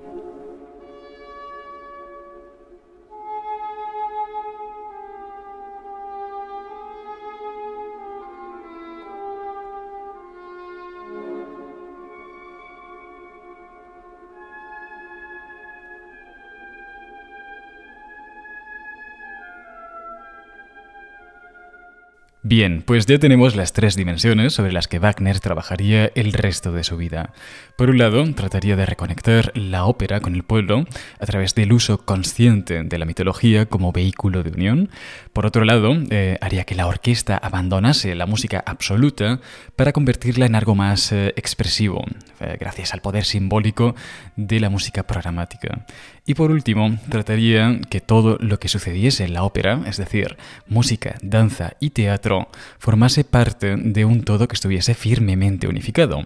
Bien, 22.48 22.84
pues 22.86 23.08
ya 23.08 23.18
tenemos 23.18 23.56
las 23.56 23.74
tres 23.74 23.96
dimensiones 23.96 24.54
sobre 24.54 24.72
las 24.72 24.88
que 24.88 25.00
Wagner 25.00 25.40
trabajaría 25.40 26.12
el 26.14 26.32
resto 26.32 26.72
de 26.72 26.84
su 26.84 26.96
vida. 26.96 27.34
Por 27.76 27.90
un 27.90 27.98
lado, 27.98 28.24
trataría 28.36 28.76
de 28.76 28.86
reconectar 28.86 29.52
la 29.56 29.86
ópera 29.86 30.20
con 30.20 30.36
el 30.36 30.44
pueblo 30.44 30.86
a 31.20 31.26
través 31.26 31.56
del 31.56 31.74
uso 31.74 32.06
consciente 32.06 32.84
de 32.84 32.98
la 33.00 33.06
mitología 33.06 33.66
como 33.66 33.92
vehículo 33.92 34.44
de 34.44 34.52
unión. 34.52 34.92
Por 35.34 35.48
otro 35.48 35.66
lado, 35.66 35.98
eh, 36.12 36.38
haría 36.40 36.66
que 36.66 36.76
la 36.76 36.86
orquesta 36.86 37.36
abandonase 37.36 38.14
la 38.14 38.28
música 38.28 38.64
absoluta 38.64 39.40
para 39.76 39.92
convertirla 39.92 40.46
en 40.46 40.54
algo 40.54 40.76
más 40.76 41.12
eh, 41.14 41.34
expresivo, 41.38 42.06
eh, 42.42 42.58
gracias 42.60 42.94
al 42.94 43.02
poder 43.02 43.26
simbólico 43.26 43.96
de 44.36 44.60
la 44.60 44.70
música 44.70 45.02
programática. 45.02 45.84
Y 46.28 46.34
por 46.34 46.50
último, 46.50 46.98
trataría 47.08 47.80
que 47.88 48.02
todo 48.02 48.38
lo 48.40 48.60
que 48.60 48.68
sucediese 48.68 49.26
en 49.26 49.34
la 49.34 49.44
ópera, 49.44 49.84
es 49.86 49.98
decir, 49.98 50.38
música, 50.68 51.16
danza 51.22 51.74
y 51.80 51.92
teatro, 51.92 52.50
formase 52.80 53.24
parte 53.24 53.76
de 53.78 54.06
un 54.06 54.24
todo 54.24 54.48
que 54.48 54.56
estuviese 54.56 54.96
firmemente 54.96 55.68
unificado. 55.68 56.26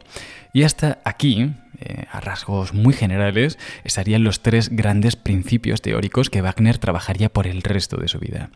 Y 0.53 0.63
hasta 0.63 0.99
aquí, 1.03 1.51
eh, 1.79 2.05
a 2.11 2.21
rasgos 2.21 2.73
muy 2.73 2.93
generales, 2.93 3.59
estarían 3.83 4.23
los 4.23 4.41
tres 4.41 4.69
grandes 4.69 5.17
principios 5.17 5.81
teóricos 5.81 6.29
que 6.29 6.41
Wagner 6.41 6.77
trabajaría 6.77 7.27
por 7.27 7.45
el 7.45 7.61
resto 7.61 7.97
de 7.97 8.07
su 8.07 8.19
vida. 8.19 8.51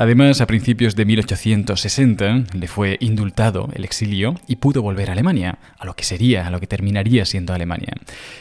Además, 0.00 0.40
a 0.40 0.46
principios 0.46 0.94
de 0.94 1.04
1860 1.04 2.44
le 2.52 2.68
fue 2.68 2.98
indultado 3.00 3.68
el 3.74 3.82
exilio 3.82 4.36
y 4.46 4.54
pudo 4.54 4.80
volver 4.80 5.08
a 5.10 5.12
Alemania, 5.14 5.58
a 5.76 5.84
lo 5.84 5.96
que 5.96 6.04
sería, 6.04 6.46
a 6.46 6.52
lo 6.52 6.60
que 6.60 6.68
terminaría 6.68 7.24
siendo 7.24 7.52
Alemania. 7.52 7.94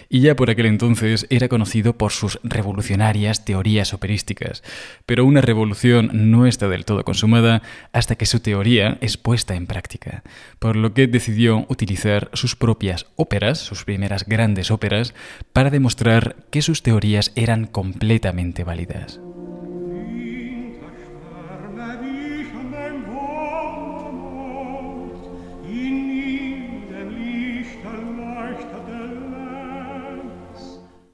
Y 0.08 0.20
ya 0.20 0.36
por 0.36 0.52
aquel 0.52 0.68
entonces 0.68 1.26
era 1.32 1.48
conocido 1.48 1.98
por 1.98 2.12
sus 2.12 2.40
revolucionarias 2.44 3.44
teorías 3.44 3.96
operísticas, 3.96 4.62
pero 5.08 5.26
una 5.26 5.42
revolución 5.42 6.12
no 6.14 6.46
está 6.46 6.68
del 6.68 6.86
todo 6.86 7.04
consumada 7.04 7.64
hasta 7.92 8.18
que 8.18 8.28
su 8.28 8.40
teoría 8.40 9.00
es 9.02 9.18
puesta 9.18 9.56
en 9.56 9.66
práctica, 9.66 10.22
por 10.60 10.76
lo 10.76 10.94
que 10.94 11.08
decidió 11.08 11.66
utilizar 11.70 12.30
sus 12.34 12.56
propias 12.56 13.08
óperas, 13.16 13.58
sus 13.58 13.84
primeras 13.84 14.26
grandes 14.28 14.70
óperas, 14.70 15.16
para 15.54 15.72
demostrar 15.72 16.36
que 16.52 16.62
sus 16.62 16.84
teorías 16.84 17.32
eran 17.36 17.66
completamente 17.66 18.64
válidas. 18.64 19.20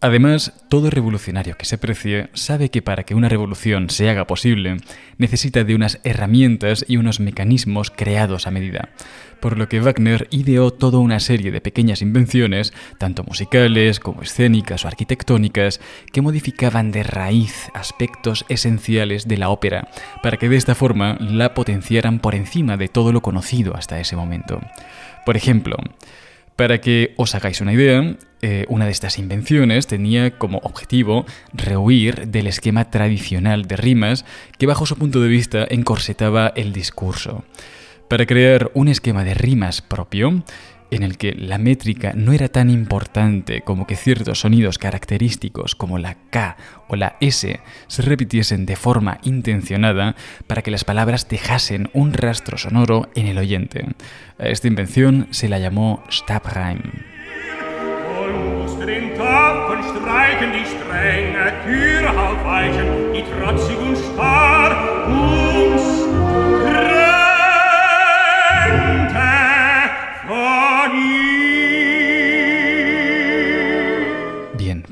Además, 0.03 0.51
todo 0.67 0.89
revolucionario 0.89 1.55
que 1.55 1.63
se 1.63 1.77
precie 1.77 2.27
sabe 2.33 2.67
que 2.67 2.81
para 2.81 3.03
que 3.03 3.15
una 3.15 3.29
revolución 3.29 3.89
se 3.89 4.09
haga 4.09 4.27
posible, 4.27 4.75
necesita 5.17 5.63
de 5.63 5.75
unas 5.75 6.01
herramientas 6.03 6.83
y 6.89 6.97
unos 6.97 7.21
mecanismos 7.21 7.89
creados 7.89 8.45
a 8.45 8.51
medida. 8.51 8.89
Por 9.39 9.57
lo 9.57 9.69
que 9.69 9.79
Wagner 9.79 10.27
ideó 10.29 10.71
toda 10.71 10.99
una 10.99 11.21
serie 11.21 11.53
de 11.53 11.61
pequeñas 11.61 12.01
invenciones, 12.01 12.73
tanto 12.97 13.23
musicales 13.23 14.01
como 14.01 14.23
escénicas 14.23 14.83
o 14.83 14.89
arquitectónicas, 14.89 15.79
que 16.11 16.21
modificaban 16.21 16.91
de 16.91 17.03
raíz 17.03 17.69
aspectos 17.73 18.43
esenciales 18.49 19.29
de 19.29 19.37
la 19.37 19.47
ópera, 19.47 19.87
para 20.21 20.35
que 20.35 20.49
de 20.49 20.57
esta 20.57 20.75
forma 20.75 21.15
la 21.21 21.53
potenciaran 21.53 22.19
por 22.19 22.35
encima 22.35 22.75
de 22.75 22.89
todo 22.89 23.13
lo 23.13 23.21
conocido 23.21 23.73
hasta 23.73 24.01
ese 24.01 24.17
momento. 24.17 24.59
Por 25.25 25.37
ejemplo, 25.37 25.77
para 26.55 26.79
que 26.81 27.13
os 27.17 27.35
hagáis 27.35 27.61
una 27.61 27.73
idea, 27.73 28.15
eh, 28.41 28.65
una 28.67 28.85
de 28.85 28.91
estas 28.91 29.17
invenciones 29.17 29.87
tenía 29.87 30.37
como 30.37 30.59
objetivo 30.59 31.25
rehuir 31.53 32.27
del 32.27 32.47
esquema 32.47 32.89
tradicional 32.91 33.65
de 33.65 33.77
rimas 33.77 34.25
que 34.57 34.67
bajo 34.67 34.85
su 34.85 34.97
punto 34.97 35.21
de 35.21 35.29
vista 35.29 35.65
encorsetaba 35.69 36.51
el 36.55 36.73
discurso. 36.73 37.43
Para 38.09 38.25
crear 38.25 38.69
un 38.73 38.89
esquema 38.89 39.23
de 39.23 39.33
rimas 39.33 39.81
propio, 39.81 40.43
en 40.95 41.03
el 41.03 41.17
que 41.17 41.33
la 41.33 41.57
métrica 41.57 42.13
no 42.15 42.33
era 42.33 42.47
tan 42.47 42.69
importante 42.69 43.61
como 43.61 43.87
que 43.87 43.95
ciertos 43.95 44.41
sonidos 44.41 44.77
característicos 44.77 45.75
como 45.75 45.97
la 45.97 46.15
K 46.29 46.57
o 46.87 46.95
la 46.95 47.17
S 47.19 47.59
se 47.87 48.01
repitiesen 48.01 48.65
de 48.65 48.75
forma 48.75 49.19
intencionada 49.23 50.15
para 50.47 50.61
que 50.61 50.71
las 50.71 50.83
palabras 50.83 51.27
dejasen 51.27 51.89
un 51.93 52.13
rastro 52.13 52.57
sonoro 52.57 53.09
en 53.15 53.27
el 53.27 53.37
oyente. 53.37 53.85
A 54.37 54.47
esta 54.47 54.67
invención 54.67 55.27
se 55.31 55.49
la 55.49 55.59
llamó 55.59 56.03
Stabreim. 56.11 56.81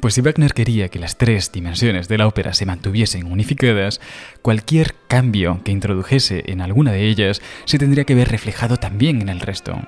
Pues 0.01 0.15
si 0.15 0.21
Wagner 0.21 0.53
quería 0.53 0.89
que 0.89 0.97
las 0.97 1.15
tres 1.15 1.51
dimensiones 1.51 2.07
de 2.07 2.17
la 2.17 2.25
ópera 2.27 2.55
se 2.55 2.65
mantuviesen 2.65 3.31
unificadas, 3.31 4.01
cualquier 4.41 4.95
cambio 5.07 5.61
que 5.63 5.71
introdujese 5.71 6.43
en 6.47 6.61
alguna 6.61 6.91
de 6.91 7.07
ellas 7.07 7.39
se 7.65 7.77
tendría 7.77 8.03
que 8.03 8.15
ver 8.15 8.27
reflejado 8.27 8.77
también 8.77 9.21
en 9.21 9.29
el 9.29 9.39
resto. 9.39 9.79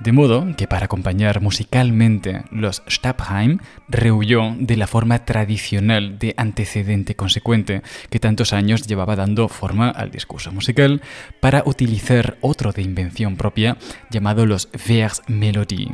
De 0.00 0.10
modo 0.10 0.44
que 0.56 0.66
para 0.66 0.86
acompañar 0.86 1.40
musicalmente 1.40 2.42
los 2.50 2.82
Stabheim 2.90 3.60
rehuyó 3.88 4.52
de 4.58 4.76
la 4.76 4.88
forma 4.88 5.24
tradicional 5.24 6.18
de 6.18 6.34
antecedente 6.36 7.14
consecuente 7.14 7.82
que 8.10 8.18
tantos 8.18 8.52
años 8.52 8.88
llevaba 8.88 9.14
dando 9.14 9.48
forma 9.48 9.88
al 9.90 10.10
discurso 10.10 10.50
musical 10.50 11.02
para 11.38 11.62
utilizar 11.64 12.36
otro 12.40 12.72
de 12.72 12.82
invención 12.82 13.36
propia 13.36 13.76
llamado 14.10 14.44
los 14.44 14.68
Vers 14.86 15.22
Melodie. 15.28 15.92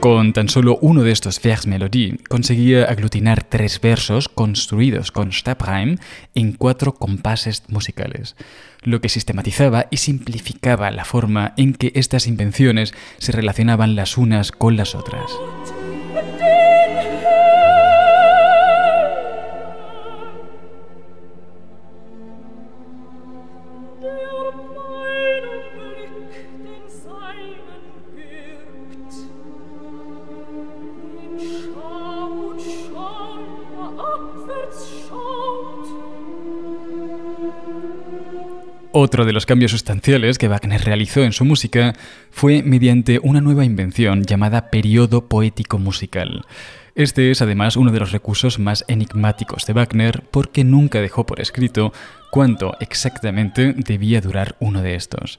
Con 0.00 0.32
tan 0.32 0.48
solo 0.48 0.78
uno 0.80 1.02
de 1.02 1.10
estos 1.10 1.42
vers 1.42 1.66
melodie 1.66 2.18
conseguía 2.28 2.84
aglutinar 2.84 3.42
tres 3.42 3.80
versos 3.80 4.28
construidos 4.28 5.10
con 5.10 5.32
Stabreim 5.32 5.98
en 6.36 6.52
cuatro 6.52 6.94
compases 6.94 7.64
musicales, 7.68 8.36
lo 8.82 9.00
que 9.00 9.08
sistematizaba 9.08 9.86
y 9.90 9.96
simplificaba 9.96 10.92
la 10.92 11.04
forma 11.04 11.52
en 11.56 11.74
que 11.74 11.90
estas 11.96 12.28
invenciones 12.28 12.94
se 13.18 13.32
relacionaban 13.32 13.96
las 13.96 14.16
unas 14.16 14.52
con 14.52 14.76
las 14.76 14.94
otras. 14.94 15.32
Otro 39.00 39.24
de 39.24 39.32
los 39.32 39.46
cambios 39.46 39.70
sustanciales 39.70 40.38
que 40.38 40.48
Wagner 40.48 40.82
realizó 40.82 41.22
en 41.22 41.30
su 41.30 41.44
música 41.44 41.94
fue 42.32 42.64
mediante 42.64 43.20
una 43.22 43.40
nueva 43.40 43.64
invención 43.64 44.24
llamada 44.24 44.70
periodo 44.70 45.28
poético 45.28 45.78
musical. 45.78 46.44
Este 46.96 47.30
es 47.30 47.40
además 47.40 47.76
uno 47.76 47.92
de 47.92 48.00
los 48.00 48.10
recursos 48.10 48.58
más 48.58 48.84
enigmáticos 48.88 49.66
de 49.66 49.72
Wagner 49.72 50.24
porque 50.32 50.64
nunca 50.64 51.00
dejó 51.00 51.24
por 51.26 51.40
escrito 51.40 51.92
cuánto 52.30 52.76
exactamente 52.80 53.74
debía 53.76 54.20
durar 54.20 54.56
uno 54.60 54.82
de 54.82 54.94
estos. 54.94 55.38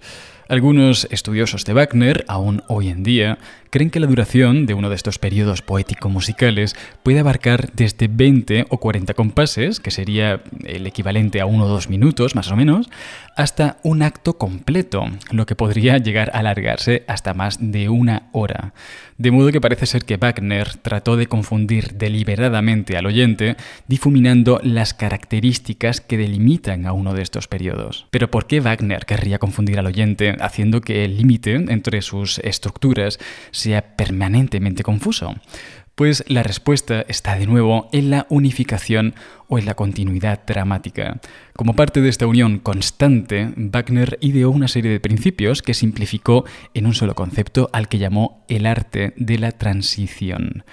Algunos 0.49 1.08
estudiosos 1.12 1.63
de 1.63 1.73
Wagner, 1.73 2.25
aún 2.28 2.63
hoy 2.67 2.89
en 2.89 3.04
día, 3.04 3.38
creen 3.69 3.91
que 3.91 3.99
la 3.99 4.08
duración 4.08 4.65
de 4.65 4.73
uno 4.73 4.89
de 4.89 4.95
estos 4.95 5.19
periodos 5.19 5.62
poético-musicales 5.62 6.75
puede 7.04 7.19
abarcar 7.19 7.71
desde 7.73 8.08
20 8.08 8.65
o 8.69 8.80
40 8.80 9.13
compases, 9.13 9.80
que 9.80 9.91
sería 9.91 10.41
el 10.65 10.88
equivalente 10.88 11.39
a 11.39 11.45
uno 11.45 11.65
o 11.65 11.67
dos 11.67 11.88
minutos 11.88 12.34
más 12.34 12.52
o 12.52 12.56
menos, 12.56 12.89
hasta 13.36 13.78
un 13.84 14.02
acto 14.02 14.39
completo, 14.39 15.06
lo 15.30 15.45
que 15.45 15.56
podría 15.56 15.99
llegar 15.99 16.32
a 16.34 16.39
alargarse 16.39 17.04
hasta 17.08 17.36
más 17.36 17.60
de 17.62 17.89
una 17.89 18.30
hora. 18.32 18.73
De 19.19 19.30
modo 19.30 19.52
que 19.52 19.62
parece 19.62 19.86
ser 19.86 20.04
que 20.04 20.17
Wagner 20.17 20.78
trató 20.78 21.15
de 21.15 21.28
confundir 21.28 21.93
deliberadamente 21.93 22.97
al 22.97 23.06
oyente, 23.06 23.56
difuminando 23.88 24.60
las 24.63 24.95
características 24.95 26.02
que 26.02 26.17
delimitan 26.17 26.79
a 26.86 26.94
uno 26.94 27.13
de 27.13 27.22
estos 27.22 27.48
periodos. 27.48 28.08
Pero 28.12 28.32
¿por 28.32 28.48
qué 28.48 28.60
Wagner 28.60 29.06
querría 29.06 29.39
confundir 29.39 29.80
al 29.80 29.88
oyente 29.88 30.36
haciendo 30.39 30.82
que 30.82 31.06
el 31.06 31.18
límite 31.18 31.56
entre 31.56 32.02
sus 32.02 32.39
estructuras 32.39 33.20
sea 33.52 33.96
permanentemente 33.96 34.84
confuso? 34.84 35.36
Pues 36.00 36.24
la 36.28 36.44
respuesta 36.44 37.04
está 37.10 37.36
de 37.36 37.46
nuevo 37.46 37.89
en 37.92 38.10
la 38.10 38.26
unificación 38.30 39.15
o 39.50 39.60
en 39.60 39.65
la 39.65 39.74
continuidad 39.74 40.39
dramática. 40.48 41.20
Como 41.54 41.76
parte 41.76 42.00
de 42.00 42.08
esta 42.08 42.26
unión 42.26 42.60
constante, 42.60 43.52
Wagner 43.58 44.18
ideó 44.22 44.50
una 44.50 44.70
serie 44.70 44.92
de 44.92 45.02
principios 45.02 45.62
que 45.62 45.74
simplificó 45.74 46.46
en 46.74 46.86
un 46.86 46.94
solo 46.94 47.15
concepto 47.15 47.70
al 47.74 47.89
que 47.89 47.98
llamó 47.98 48.46
el 48.48 48.65
arte 48.65 49.13
de 49.18 49.39
la 49.39 49.52
transición. 49.52 50.63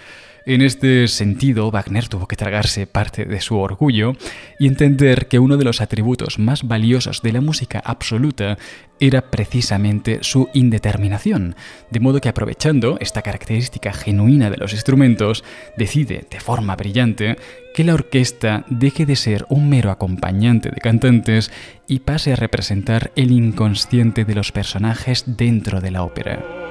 En 0.47 0.63
este 0.63 1.09
sentido, 1.09 1.73
Wagner 1.73 2.07
tuvo 2.07 2.29
que 2.29 2.37
tragarse 2.37 2.87
parte 2.87 3.25
de 3.25 3.41
su 3.41 3.59
orgullo 3.59 4.13
y 4.61 4.69
entender 4.69 5.27
que 5.27 5.41
uno 5.41 5.57
de 5.57 5.65
los 5.65 5.81
atributos 5.81 6.39
más 6.39 6.63
valiosos 6.63 7.21
de 7.21 7.33
la 7.33 7.41
música 7.41 7.83
absoluta 7.85 8.57
era 9.01 9.33
precisamente 9.33 10.21
su 10.23 10.49
indeterminación, 10.55 11.57
de 11.91 11.99
modo 11.99 12.21
que 12.21 12.29
aprovechando 12.29 12.97
esta 13.01 13.23
característica 13.23 13.93
genuina 13.93 14.49
de 14.49 14.59
los 14.59 14.73
instrumentos, 14.73 15.43
decide 15.77 16.25
de 16.31 16.39
forma 16.39 16.77
brillante 16.77 17.37
que 17.75 17.83
la 17.83 17.95
orquesta 17.95 18.65
deje 18.69 19.05
de 19.05 19.17
ser 19.17 19.47
un 19.49 19.69
mero 19.69 19.91
acompañante 19.91 20.71
de 20.71 20.81
cantantes 20.81 21.51
y 21.89 21.99
pase 21.99 22.33
a 22.33 22.37
representar 22.37 23.11
el 23.17 23.33
inconsciente 23.33 24.25
de 24.25 24.37
los 24.37 24.53
personajes 24.53 25.25
dentro 25.27 25.81
de 25.81 25.91
la 25.91 26.05
ópera. 26.05 26.66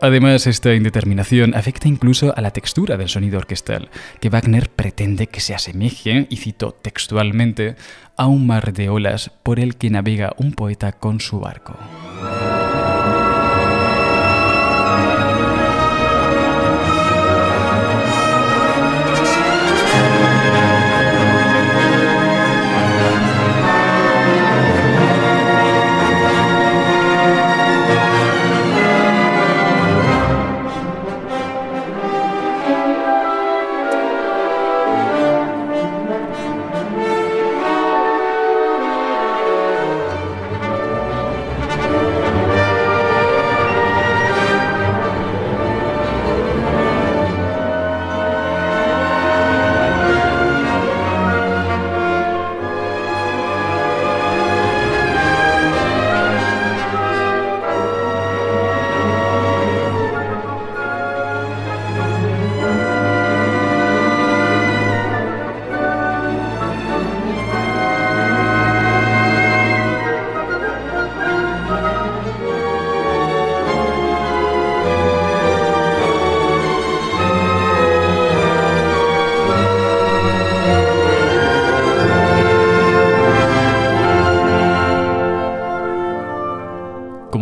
Además, 0.00 0.46
esta 0.46 0.74
indeterminación 0.74 1.54
afecta 1.54 1.86
incluso 1.86 2.32
a 2.36 2.40
la 2.40 2.52
textura 2.52 2.96
del 2.96 3.08
sonido 3.08 3.38
orquestal, 3.38 3.90
que 4.20 4.30
Wagner 4.30 4.70
pretende 4.70 5.26
que 5.26 5.40
se 5.40 5.54
asemeje, 5.54 6.26
y 6.30 6.36
cito 6.36 6.72
textualmente, 6.72 7.76
a 8.16 8.26
un 8.26 8.46
mar 8.46 8.72
de 8.72 8.88
olas 8.88 9.30
por 9.42 9.60
el 9.60 9.76
que 9.76 9.90
navega 9.90 10.34
un 10.38 10.52
poeta 10.52 10.92
con 10.92 11.20
su 11.20 11.40
barco. 11.40 11.76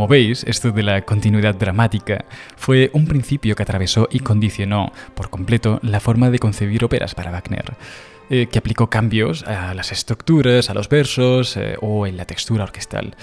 Veis, 0.09 0.45
esto 0.45 0.73
de 0.73 0.83
la 0.83 1.03
continuidad 1.03 1.55
dramática 1.55 2.25
fue 2.57 2.91
un 2.93 3.07
principio 3.07 3.55
que 3.55 3.63
atravesó 3.63 4.09
y 4.11 4.21
condicionó 4.21 4.93
por 5.15 5.31
completo 5.31 5.79
la 5.83 6.01
forma 6.01 6.31
de 6.31 6.39
concebir 6.39 6.85
óperas 6.85 7.15
para 7.15 7.31
Wagner. 7.31 7.77
eh, 8.31 8.47
que 8.51 8.59
aplicó 8.59 8.91
cambios 8.91 9.43
a 9.45 9.73
las 9.73 9.91
estructuras, 9.91 10.69
a 10.69 10.75
los 10.75 10.91
versos 10.91 11.57
eh, 11.57 11.77
o 11.81 12.07
en 12.07 12.19
la 12.19 12.27
textura 12.27 12.65
orquestal. 12.65 13.17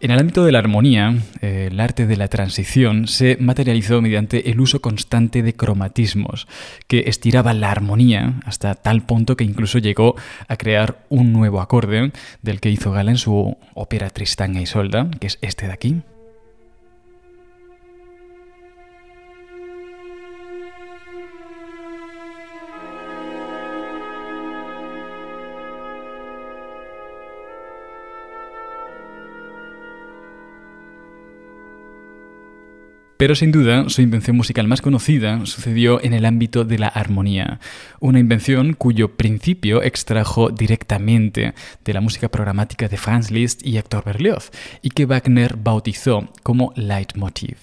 En 0.00 0.10
el 0.10 0.18
ámbito 0.18 0.44
de 0.44 0.52
la 0.52 0.58
armonía, 0.58 1.16
eh, 1.40 1.68
el 1.70 1.80
arte 1.80 2.06
de 2.06 2.16
la 2.16 2.28
transición 2.28 3.06
se 3.06 3.38
materializó 3.40 4.02
mediante 4.02 4.50
el 4.50 4.60
uso 4.60 4.80
constante 4.80 5.42
de 5.42 5.54
cromatismos, 5.54 6.46
que 6.88 7.04
estiraban 7.06 7.60
la 7.60 7.70
armonía 7.70 8.34
hasta 8.44 8.74
tal 8.74 9.02
punto 9.02 9.34
que 9.34 9.44
incluso 9.44 9.78
llegó 9.78 10.14
a 10.46 10.56
crear 10.56 11.06
un 11.08 11.32
nuevo 11.32 11.62
acorde 11.62 12.12
del 12.42 12.60
que 12.60 12.70
hizo 12.70 12.92
gala 12.92 13.12
en 13.12 13.18
su 13.18 13.56
ópera 13.74 14.10
Tristán 14.10 14.56
e 14.56 14.62
Isolda, 14.62 15.10
que 15.20 15.28
es 15.28 15.38
este 15.40 15.68
de 15.68 15.72
aquí. 15.72 16.02
Pero 33.20 33.34
sin 33.34 33.52
duda, 33.52 33.86
su 33.90 34.00
invención 34.00 34.34
musical 34.34 34.66
más 34.66 34.80
conocida 34.80 35.44
sucedió 35.44 36.02
en 36.02 36.14
el 36.14 36.24
ámbito 36.24 36.64
de 36.64 36.78
la 36.78 36.88
armonía, 36.88 37.60
una 38.00 38.18
invención 38.18 38.72
cuyo 38.72 39.18
principio 39.18 39.82
extrajo 39.82 40.48
directamente 40.48 41.52
de 41.84 41.92
la 41.92 42.00
música 42.00 42.30
programática 42.30 42.88
de 42.88 42.96
Franz 42.96 43.30
Liszt 43.30 43.60
y 43.62 43.76
Héctor 43.76 44.04
Berlioz, 44.06 44.50
y 44.80 44.88
que 44.88 45.04
Wagner 45.04 45.58
bautizó 45.58 46.30
como 46.42 46.72
leitmotiv. 46.76 47.58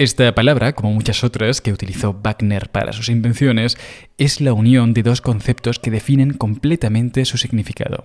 Esta 0.00 0.32
palabra, 0.32 0.76
como 0.76 0.92
muchas 0.92 1.24
otras 1.24 1.60
que 1.60 1.72
utilizó 1.72 2.14
Wagner 2.22 2.68
para 2.70 2.92
sus 2.92 3.08
invenciones, 3.08 3.76
es 4.16 4.40
la 4.40 4.52
unión 4.52 4.94
de 4.94 5.02
dos 5.02 5.20
conceptos 5.20 5.80
que 5.80 5.90
definen 5.90 6.34
completamente 6.34 7.24
su 7.24 7.36
significado. 7.36 8.04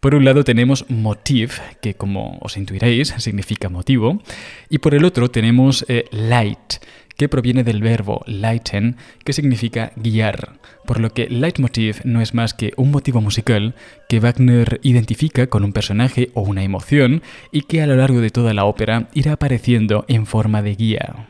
Por 0.00 0.14
un 0.14 0.26
lado 0.26 0.44
tenemos 0.44 0.84
motiv, 0.90 1.52
que 1.80 1.94
como 1.94 2.36
os 2.42 2.58
intuiréis 2.58 3.14
significa 3.16 3.70
motivo, 3.70 4.20
y 4.68 4.78
por 4.78 4.94
el 4.94 5.06
otro 5.06 5.30
tenemos 5.30 5.86
eh, 5.88 6.04
light, 6.10 6.74
que 7.16 7.30
proviene 7.30 7.64
del 7.64 7.80
verbo 7.80 8.22
leiten, 8.26 8.96
que 9.24 9.32
significa 9.32 9.92
guiar, 9.96 10.58
por 10.84 11.00
lo 11.00 11.14
que 11.14 11.30
leitmotiv 11.30 12.02
no 12.04 12.20
es 12.20 12.34
más 12.34 12.52
que 12.52 12.74
un 12.76 12.90
motivo 12.90 13.22
musical 13.22 13.74
que 14.10 14.20
Wagner 14.20 14.78
identifica 14.82 15.46
con 15.46 15.64
un 15.64 15.72
personaje 15.72 16.30
o 16.34 16.42
una 16.42 16.64
emoción 16.64 17.22
y 17.50 17.62
que 17.62 17.80
a 17.80 17.86
lo 17.86 17.96
largo 17.96 18.20
de 18.20 18.28
toda 18.28 18.52
la 18.52 18.66
ópera 18.66 19.08
irá 19.14 19.32
apareciendo 19.32 20.04
en 20.06 20.26
forma 20.26 20.60
de 20.60 20.74
guía. 20.74 21.29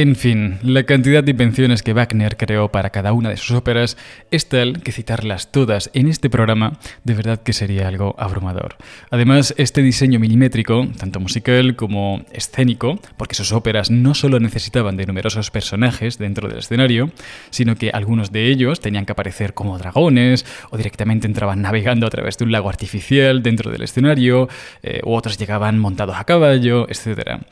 En 0.00 0.16
fin, 0.16 0.58
la 0.62 0.84
cantidad 0.84 1.22
de 1.22 1.32
invenciones 1.32 1.82
que 1.82 1.92
Wagner 1.92 2.38
creó 2.38 2.72
para 2.72 2.88
cada 2.88 3.12
una 3.12 3.28
de 3.28 3.36
sus 3.36 3.50
óperas 3.50 3.98
es 4.30 4.48
tal 4.48 4.82
que 4.82 4.92
citarlas 4.92 5.52
todas 5.52 5.90
en 5.92 6.08
este 6.08 6.30
programa 6.30 6.78
de 7.04 7.12
verdad 7.12 7.42
que 7.42 7.52
sería 7.52 7.86
algo 7.86 8.14
abrumador. 8.16 8.76
Además, 9.10 9.52
este 9.58 9.82
diseño 9.82 10.18
milimétrico, 10.18 10.88
tanto 10.98 11.20
musical 11.20 11.76
como 11.76 12.24
escénico, 12.32 12.98
porque 13.18 13.34
sus 13.34 13.52
óperas 13.52 13.90
no 13.90 14.14
solo 14.14 14.40
necesitaban 14.40 14.96
de 14.96 15.04
numerosos 15.04 15.50
personajes 15.50 16.16
dentro 16.16 16.48
del 16.48 16.60
escenario, 16.60 17.10
sino 17.50 17.76
que 17.76 17.90
algunos 17.90 18.32
de 18.32 18.46
ellos 18.46 18.80
tenían 18.80 19.04
que 19.04 19.12
aparecer 19.12 19.52
como 19.52 19.76
dragones 19.76 20.46
o 20.70 20.78
directamente 20.78 21.26
entraban 21.26 21.60
navegando 21.60 22.06
a 22.06 22.10
través 22.10 22.38
de 22.38 22.46
un 22.46 22.52
lago 22.52 22.70
artificial 22.70 23.42
dentro 23.42 23.70
del 23.70 23.82
escenario, 23.82 24.48
eh, 24.82 25.02
u 25.04 25.12
otros 25.12 25.36
llegaban 25.36 25.78
montados 25.78 26.16
a 26.16 26.24
caballo, 26.24 26.88
etc. 26.88 27.42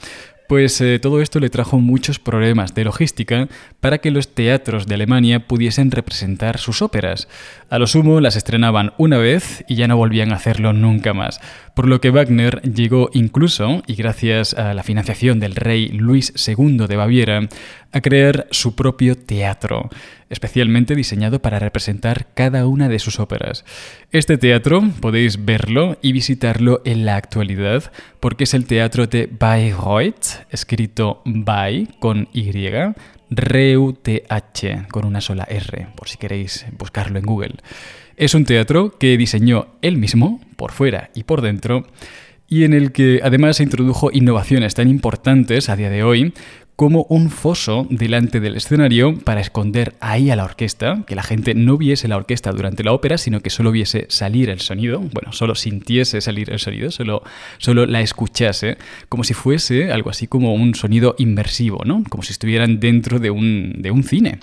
Pues 0.48 0.80
eh, 0.80 0.98
todo 0.98 1.20
esto 1.20 1.40
le 1.40 1.50
trajo 1.50 1.78
muchos 1.78 2.18
problemas 2.18 2.74
de 2.74 2.82
logística 2.82 3.48
para 3.80 3.98
que 3.98 4.10
los 4.10 4.34
teatros 4.34 4.86
de 4.86 4.94
Alemania 4.94 5.46
pudiesen 5.46 5.90
representar 5.90 6.56
sus 6.56 6.80
óperas. 6.80 7.28
A 7.68 7.78
lo 7.78 7.86
sumo 7.86 8.18
las 8.22 8.34
estrenaban 8.34 8.94
una 8.96 9.18
vez 9.18 9.62
y 9.68 9.74
ya 9.74 9.88
no 9.88 9.98
volvían 9.98 10.32
a 10.32 10.36
hacerlo 10.36 10.72
nunca 10.72 11.12
más, 11.12 11.42
por 11.76 11.86
lo 11.86 12.00
que 12.00 12.08
Wagner 12.08 12.62
llegó 12.62 13.10
incluso, 13.12 13.82
y 13.86 13.94
gracias 13.94 14.54
a 14.54 14.72
la 14.72 14.82
financiación 14.82 15.38
del 15.38 15.54
rey 15.54 15.88
Luis 15.88 16.32
II 16.46 16.86
de 16.88 16.96
Baviera, 16.96 17.46
a 17.92 18.00
crear 18.00 18.48
su 18.50 18.74
propio 18.74 19.18
teatro, 19.18 19.90
especialmente 20.30 20.94
diseñado 20.94 21.40
para 21.40 21.58
representar 21.58 22.28
cada 22.34 22.66
una 22.66 22.88
de 22.88 22.98
sus 22.98 23.20
óperas. 23.20 23.64
Este 24.10 24.38
teatro 24.38 24.82
podéis 25.00 25.44
verlo 25.44 25.98
y 26.02 26.12
visitarlo 26.12 26.82
en 26.84 27.04
la 27.04 27.16
actualidad 27.16 27.90
porque 28.20 28.44
es 28.44 28.54
el 28.54 28.66
teatro 28.66 29.06
de 29.06 29.28
Bayreuth, 29.30 30.46
escrito 30.50 31.22
Bay 31.24 31.88
con 31.98 32.28
Y, 32.32 32.52
Reuth 33.30 34.08
con 34.90 35.04
una 35.04 35.20
sola 35.20 35.46
R, 35.48 35.88
por 35.94 36.08
si 36.08 36.16
queréis 36.16 36.66
buscarlo 36.78 37.18
en 37.18 37.26
Google. 37.26 37.54
Es 38.16 38.34
un 38.34 38.44
teatro 38.44 38.98
que 38.98 39.16
diseñó 39.16 39.68
él 39.82 39.96
mismo, 39.96 40.40
por 40.56 40.72
fuera 40.72 41.10
y 41.14 41.22
por 41.22 41.40
dentro, 41.40 41.86
y 42.48 42.64
en 42.64 42.72
el 42.72 42.92
que 42.92 43.20
además 43.22 43.58
se 43.58 43.62
introdujo 43.62 44.10
innovaciones 44.10 44.74
tan 44.74 44.88
importantes 44.88 45.68
a 45.68 45.76
día 45.76 45.90
de 45.90 46.02
hoy 46.02 46.32
como 46.78 47.06
un 47.08 47.28
foso 47.28 47.88
delante 47.90 48.38
del 48.38 48.56
escenario 48.56 49.18
para 49.18 49.40
esconder 49.40 49.94
ahí 49.98 50.30
a 50.30 50.36
la 50.36 50.44
orquesta, 50.44 51.02
que 51.08 51.16
la 51.16 51.24
gente 51.24 51.56
no 51.56 51.76
viese 51.76 52.06
la 52.06 52.16
orquesta 52.16 52.52
durante 52.52 52.84
la 52.84 52.92
ópera, 52.92 53.18
sino 53.18 53.40
que 53.40 53.50
solo 53.50 53.72
viese 53.72 54.06
salir 54.10 54.48
el 54.48 54.60
sonido, 54.60 55.00
bueno, 55.00 55.32
solo 55.32 55.56
sintiese 55.56 56.20
salir 56.20 56.52
el 56.52 56.60
sonido, 56.60 56.92
solo, 56.92 57.24
solo 57.58 57.84
la 57.84 58.00
escuchase, 58.00 58.78
como 59.08 59.24
si 59.24 59.34
fuese 59.34 59.90
algo 59.90 60.10
así 60.10 60.28
como 60.28 60.54
un 60.54 60.76
sonido 60.76 61.16
inmersivo, 61.18 61.82
¿no? 61.84 62.04
Como 62.08 62.22
si 62.22 62.30
estuvieran 62.30 62.78
dentro 62.78 63.18
de 63.18 63.30
un, 63.30 63.74
de 63.78 63.90
un 63.90 64.04
cine. 64.04 64.38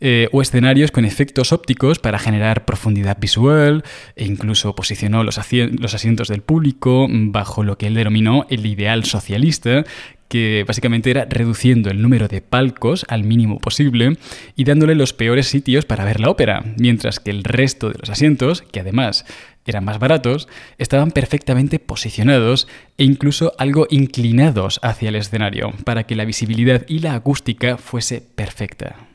Eh, 0.00 0.28
o 0.30 0.40
escenarios 0.42 0.92
con 0.92 1.04
efectos 1.04 1.52
ópticos 1.52 1.98
para 1.98 2.20
generar 2.20 2.64
profundidad 2.64 3.18
visual 3.18 3.82
e 4.14 4.26
incluso 4.26 4.76
posicionó 4.76 5.24
los, 5.24 5.40
los 5.80 5.94
asientos 5.94 6.28
del 6.28 6.42
público 6.42 7.08
bajo 7.10 7.64
lo 7.64 7.76
que 7.78 7.88
él 7.88 7.94
denominó 7.94 8.46
el 8.48 8.64
ideal 8.64 9.04
socialista, 9.04 9.84
que 10.28 10.64
básicamente 10.66 11.10
era 11.10 11.26
reduciendo 11.28 11.90
el 11.90 12.02
número 12.02 12.28
de 12.28 12.40
palcos 12.40 13.04
al 13.08 13.24
mínimo 13.24 13.58
posible 13.58 14.16
y 14.56 14.64
dándole 14.64 14.94
los 14.94 15.12
peores 15.12 15.48
sitios 15.48 15.84
para 15.84 16.04
ver 16.04 16.20
la 16.20 16.30
ópera, 16.30 16.62
mientras 16.76 17.20
que 17.20 17.30
el 17.30 17.44
resto 17.44 17.88
de 17.90 17.98
los 17.98 18.10
asientos, 18.10 18.62
que 18.62 18.80
además 18.80 19.24
eran 19.66 19.84
más 19.84 19.98
baratos, 19.98 20.48
estaban 20.78 21.10
perfectamente 21.10 21.78
posicionados 21.78 22.68
e 22.96 23.04
incluso 23.04 23.52
algo 23.58 23.86
inclinados 23.90 24.80
hacia 24.82 25.10
el 25.10 25.16
escenario, 25.16 25.72
para 25.84 26.04
que 26.04 26.16
la 26.16 26.24
visibilidad 26.24 26.84
y 26.88 27.00
la 27.00 27.14
acústica 27.14 27.76
fuese 27.76 28.22
perfecta. 28.34 29.07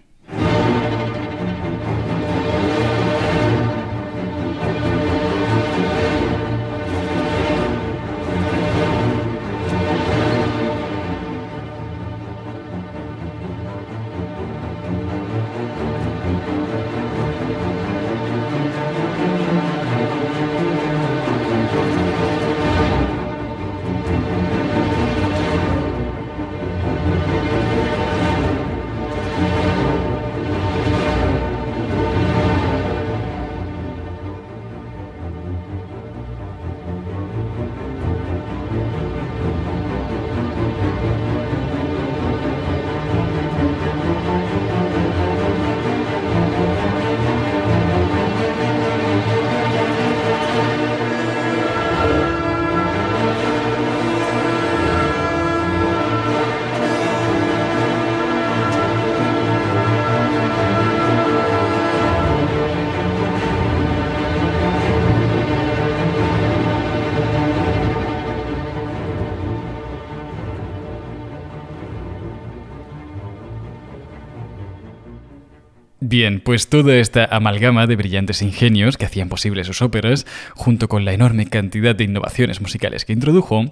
Bien, 76.14 76.42
pues 76.42 76.70
toda 76.70 76.94
esta 76.98 77.26
amalgama 77.26 77.88
de 77.88 77.96
brillantes 77.96 78.44
ingenios 78.44 78.98
que 78.98 79.06
hacían 79.06 79.30
posibles 79.30 79.66
sus 79.66 79.82
óperas, 79.82 80.28
junto 80.52 80.88
con 80.88 81.06
la 81.06 81.14
enorme 81.14 81.48
cantidad 81.48 81.96
de 81.96 82.04
innovaciones 82.04 82.62
musicales 82.62 83.04
que 83.04 83.14
introdujo, 83.14 83.66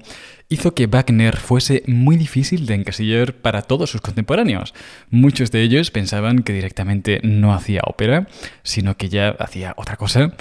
hizo 0.52 0.76
que 0.76 0.86
Wagner 0.86 1.38
fuese 1.38 1.82
muy 1.88 2.18
difícil 2.18 2.66
de 2.66 2.76
encasillar 2.76 3.34
para 3.34 3.62
todos 3.62 3.90
sus 3.90 4.02
contemporáneos. 4.02 4.74
Muchos 5.10 5.50
de 5.50 5.62
ellos 5.62 5.92
pensaban 5.92 6.44
que 6.44 6.52
directamente 6.52 7.22
no 7.24 7.54
hacía 7.54 7.82
ópera, 7.86 8.28
sino 8.62 8.98
que 8.98 9.08
ya 9.08 9.30
hacía 9.30 9.74
otra 9.78 9.96
cosa, 9.96 10.34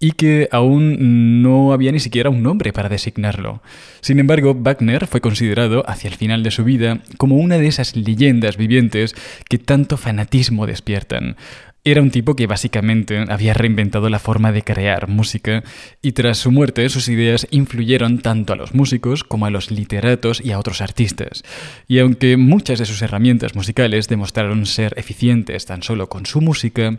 y 0.00 0.12
que 0.12 0.48
aún 0.52 1.42
no 1.42 1.72
había 1.72 1.92
ni 1.92 2.00
siquiera 2.00 2.30
un 2.30 2.42
nombre 2.42 2.72
para 2.72 2.88
designarlo. 2.88 3.62
Sin 4.00 4.18
embargo, 4.20 4.54
Wagner 4.54 5.06
fue 5.06 5.20
considerado 5.20 5.84
hacia 5.88 6.08
el 6.08 6.16
final 6.16 6.42
de 6.42 6.50
su 6.50 6.64
vida 6.64 7.00
como 7.18 7.36
una 7.36 7.58
de 7.58 7.66
esas 7.66 7.94
leyendas 7.94 8.56
vivientes 8.56 9.14
que 9.50 9.58
tanto 9.58 9.98
fanatismo 9.98 10.66
despiertan. 10.66 11.36
Era 11.84 12.02
un 12.02 12.10
tipo 12.10 12.34
que 12.34 12.46
básicamente 12.46 13.24
había 13.28 13.54
reinventado 13.54 14.10
la 14.10 14.18
forma 14.18 14.52
de 14.52 14.62
crear 14.62 15.08
música 15.08 15.62
y 16.02 16.12
tras 16.12 16.38
su 16.38 16.50
muerte 16.50 16.88
sus 16.88 17.08
ideas 17.08 17.46
influyeron 17.50 18.18
tanto 18.18 18.52
a 18.52 18.56
los 18.56 18.74
músicos 18.74 19.24
como 19.24 19.46
a 19.46 19.50
los 19.50 19.70
literatos 19.70 20.40
y 20.44 20.50
a 20.50 20.58
otros 20.58 20.80
artistas. 20.80 21.44
Y 21.86 22.00
aunque 22.00 22.36
muchas 22.36 22.78
de 22.78 22.84
sus 22.84 23.00
herramientas 23.00 23.54
musicales 23.54 24.08
demostraron 24.08 24.66
ser 24.66 24.92
eficientes 24.98 25.66
tan 25.66 25.82
solo 25.82 26.08
con 26.08 26.26
su 26.26 26.40
música, 26.40 26.98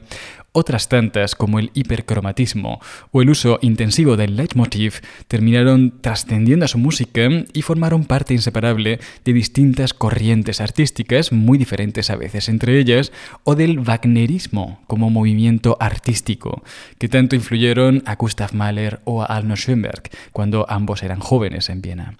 otras 0.51 0.89
tantas, 0.89 1.35
como 1.35 1.59
el 1.59 1.69
hipercromatismo 1.75 2.81
o 3.11 3.21
el 3.21 3.29
uso 3.29 3.59
intensivo 3.61 4.17
del 4.17 4.35
leitmotiv, 4.35 5.01
terminaron 5.27 6.01
trascendiendo 6.01 6.65
a 6.65 6.67
su 6.67 6.79
música 6.79 7.29
y 7.53 7.61
formaron 7.61 8.05
parte 8.05 8.33
inseparable 8.33 8.99
de 9.25 9.33
distintas 9.33 9.93
corrientes 9.93 10.59
artísticas, 10.59 11.31
muy 11.31 11.57
diferentes 11.57 12.09
a 12.09 12.15
veces 12.15 12.49
entre 12.49 12.79
ellas, 12.79 13.11
o 13.43 13.55
del 13.55 13.79
Wagnerismo 13.79 14.68
como 14.87 15.09
movimiento 15.09 15.77
artístico, 15.79 16.63
que 16.97 17.09
tanto 17.09 17.35
influyeron 17.35 18.03
a 18.05 18.15
Gustav 18.15 18.53
Mahler 18.53 18.99
o 19.03 19.21
a 19.21 19.25
Arno 19.25 19.55
Schoenberg 19.55 20.03
cuando 20.31 20.65
ambos 20.69 21.03
eran 21.03 21.19
jóvenes 21.19 21.69
en 21.69 21.81
Viena. 21.81 22.17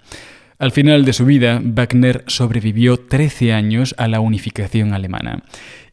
Al 0.60 0.72
final 0.72 1.06
de 1.06 1.14
su 1.14 1.26
vida, 1.26 1.62
Wagner 1.64 2.26
sobrevivió 2.28 2.98
13 3.00 3.54
años 3.54 3.96
a 3.98 4.10
la 4.10 4.20
unificación 4.20 4.94
alemana 4.94 5.44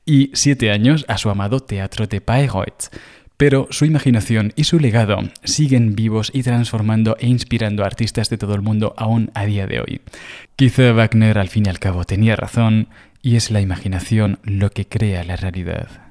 y 0.05 0.31
siete 0.35 0.71
años 0.71 1.05
a 1.09 1.19
su 1.19 1.31
amado 1.31 1.61
Teatro 1.61 2.07
de 2.07 2.21
Bayreuth. 2.25 2.91
Pero 3.37 3.69
su 3.71 3.85
imaginación 3.85 4.55
y 4.57 4.65
su 4.65 4.81
legado 4.81 5.19
siguen 5.45 5.95
vivos 5.95 6.31
y 6.33 6.43
transformando 6.43 7.17
e 7.21 7.27
inspirando 7.27 7.85
a 7.85 7.87
artistas 7.87 8.31
de 8.31 8.39
todo 8.39 8.55
el 8.55 8.63
mundo 8.63 8.95
aún 8.97 9.31
a 9.35 9.45
día 9.45 9.67
de 9.67 9.81
hoy. 9.81 10.01
Quizá 10.57 10.93
Wagner 10.93 11.39
al 11.39 11.49
fin 11.49 11.67
y 11.67 11.69
al 11.69 11.79
cabo 11.79 12.05
tenía 12.05 12.35
razón 12.35 12.89
y 13.21 13.37
es 13.37 13.51
la 13.51 13.61
imaginación 13.61 14.39
lo 14.43 14.71
que 14.71 14.87
crea 14.87 15.23
la 15.23 15.37
realidad. 15.37 16.06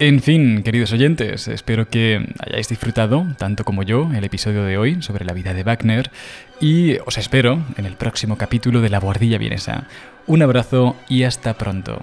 En 0.00 0.20
fin, 0.20 0.64
queridos 0.64 0.92
oyentes, 0.92 1.46
espero 1.46 1.88
que 1.88 2.26
hayáis 2.40 2.68
disfrutado, 2.68 3.28
tanto 3.38 3.64
como 3.64 3.84
yo, 3.84 4.10
el 4.12 4.24
episodio 4.24 4.64
de 4.64 4.76
hoy 4.76 5.00
sobre 5.02 5.24
la 5.24 5.32
vida 5.32 5.54
de 5.54 5.62
Wagner 5.62 6.10
y 6.60 6.98
os 7.06 7.16
espero 7.16 7.62
en 7.76 7.86
el 7.86 7.94
próximo 7.94 8.36
capítulo 8.36 8.80
de 8.80 8.90
La 8.90 8.98
Bordilla 8.98 9.38
Vienesa. 9.38 9.86
Un 10.26 10.42
abrazo 10.42 10.96
y 11.08 11.22
hasta 11.22 11.54
pronto. 11.54 12.00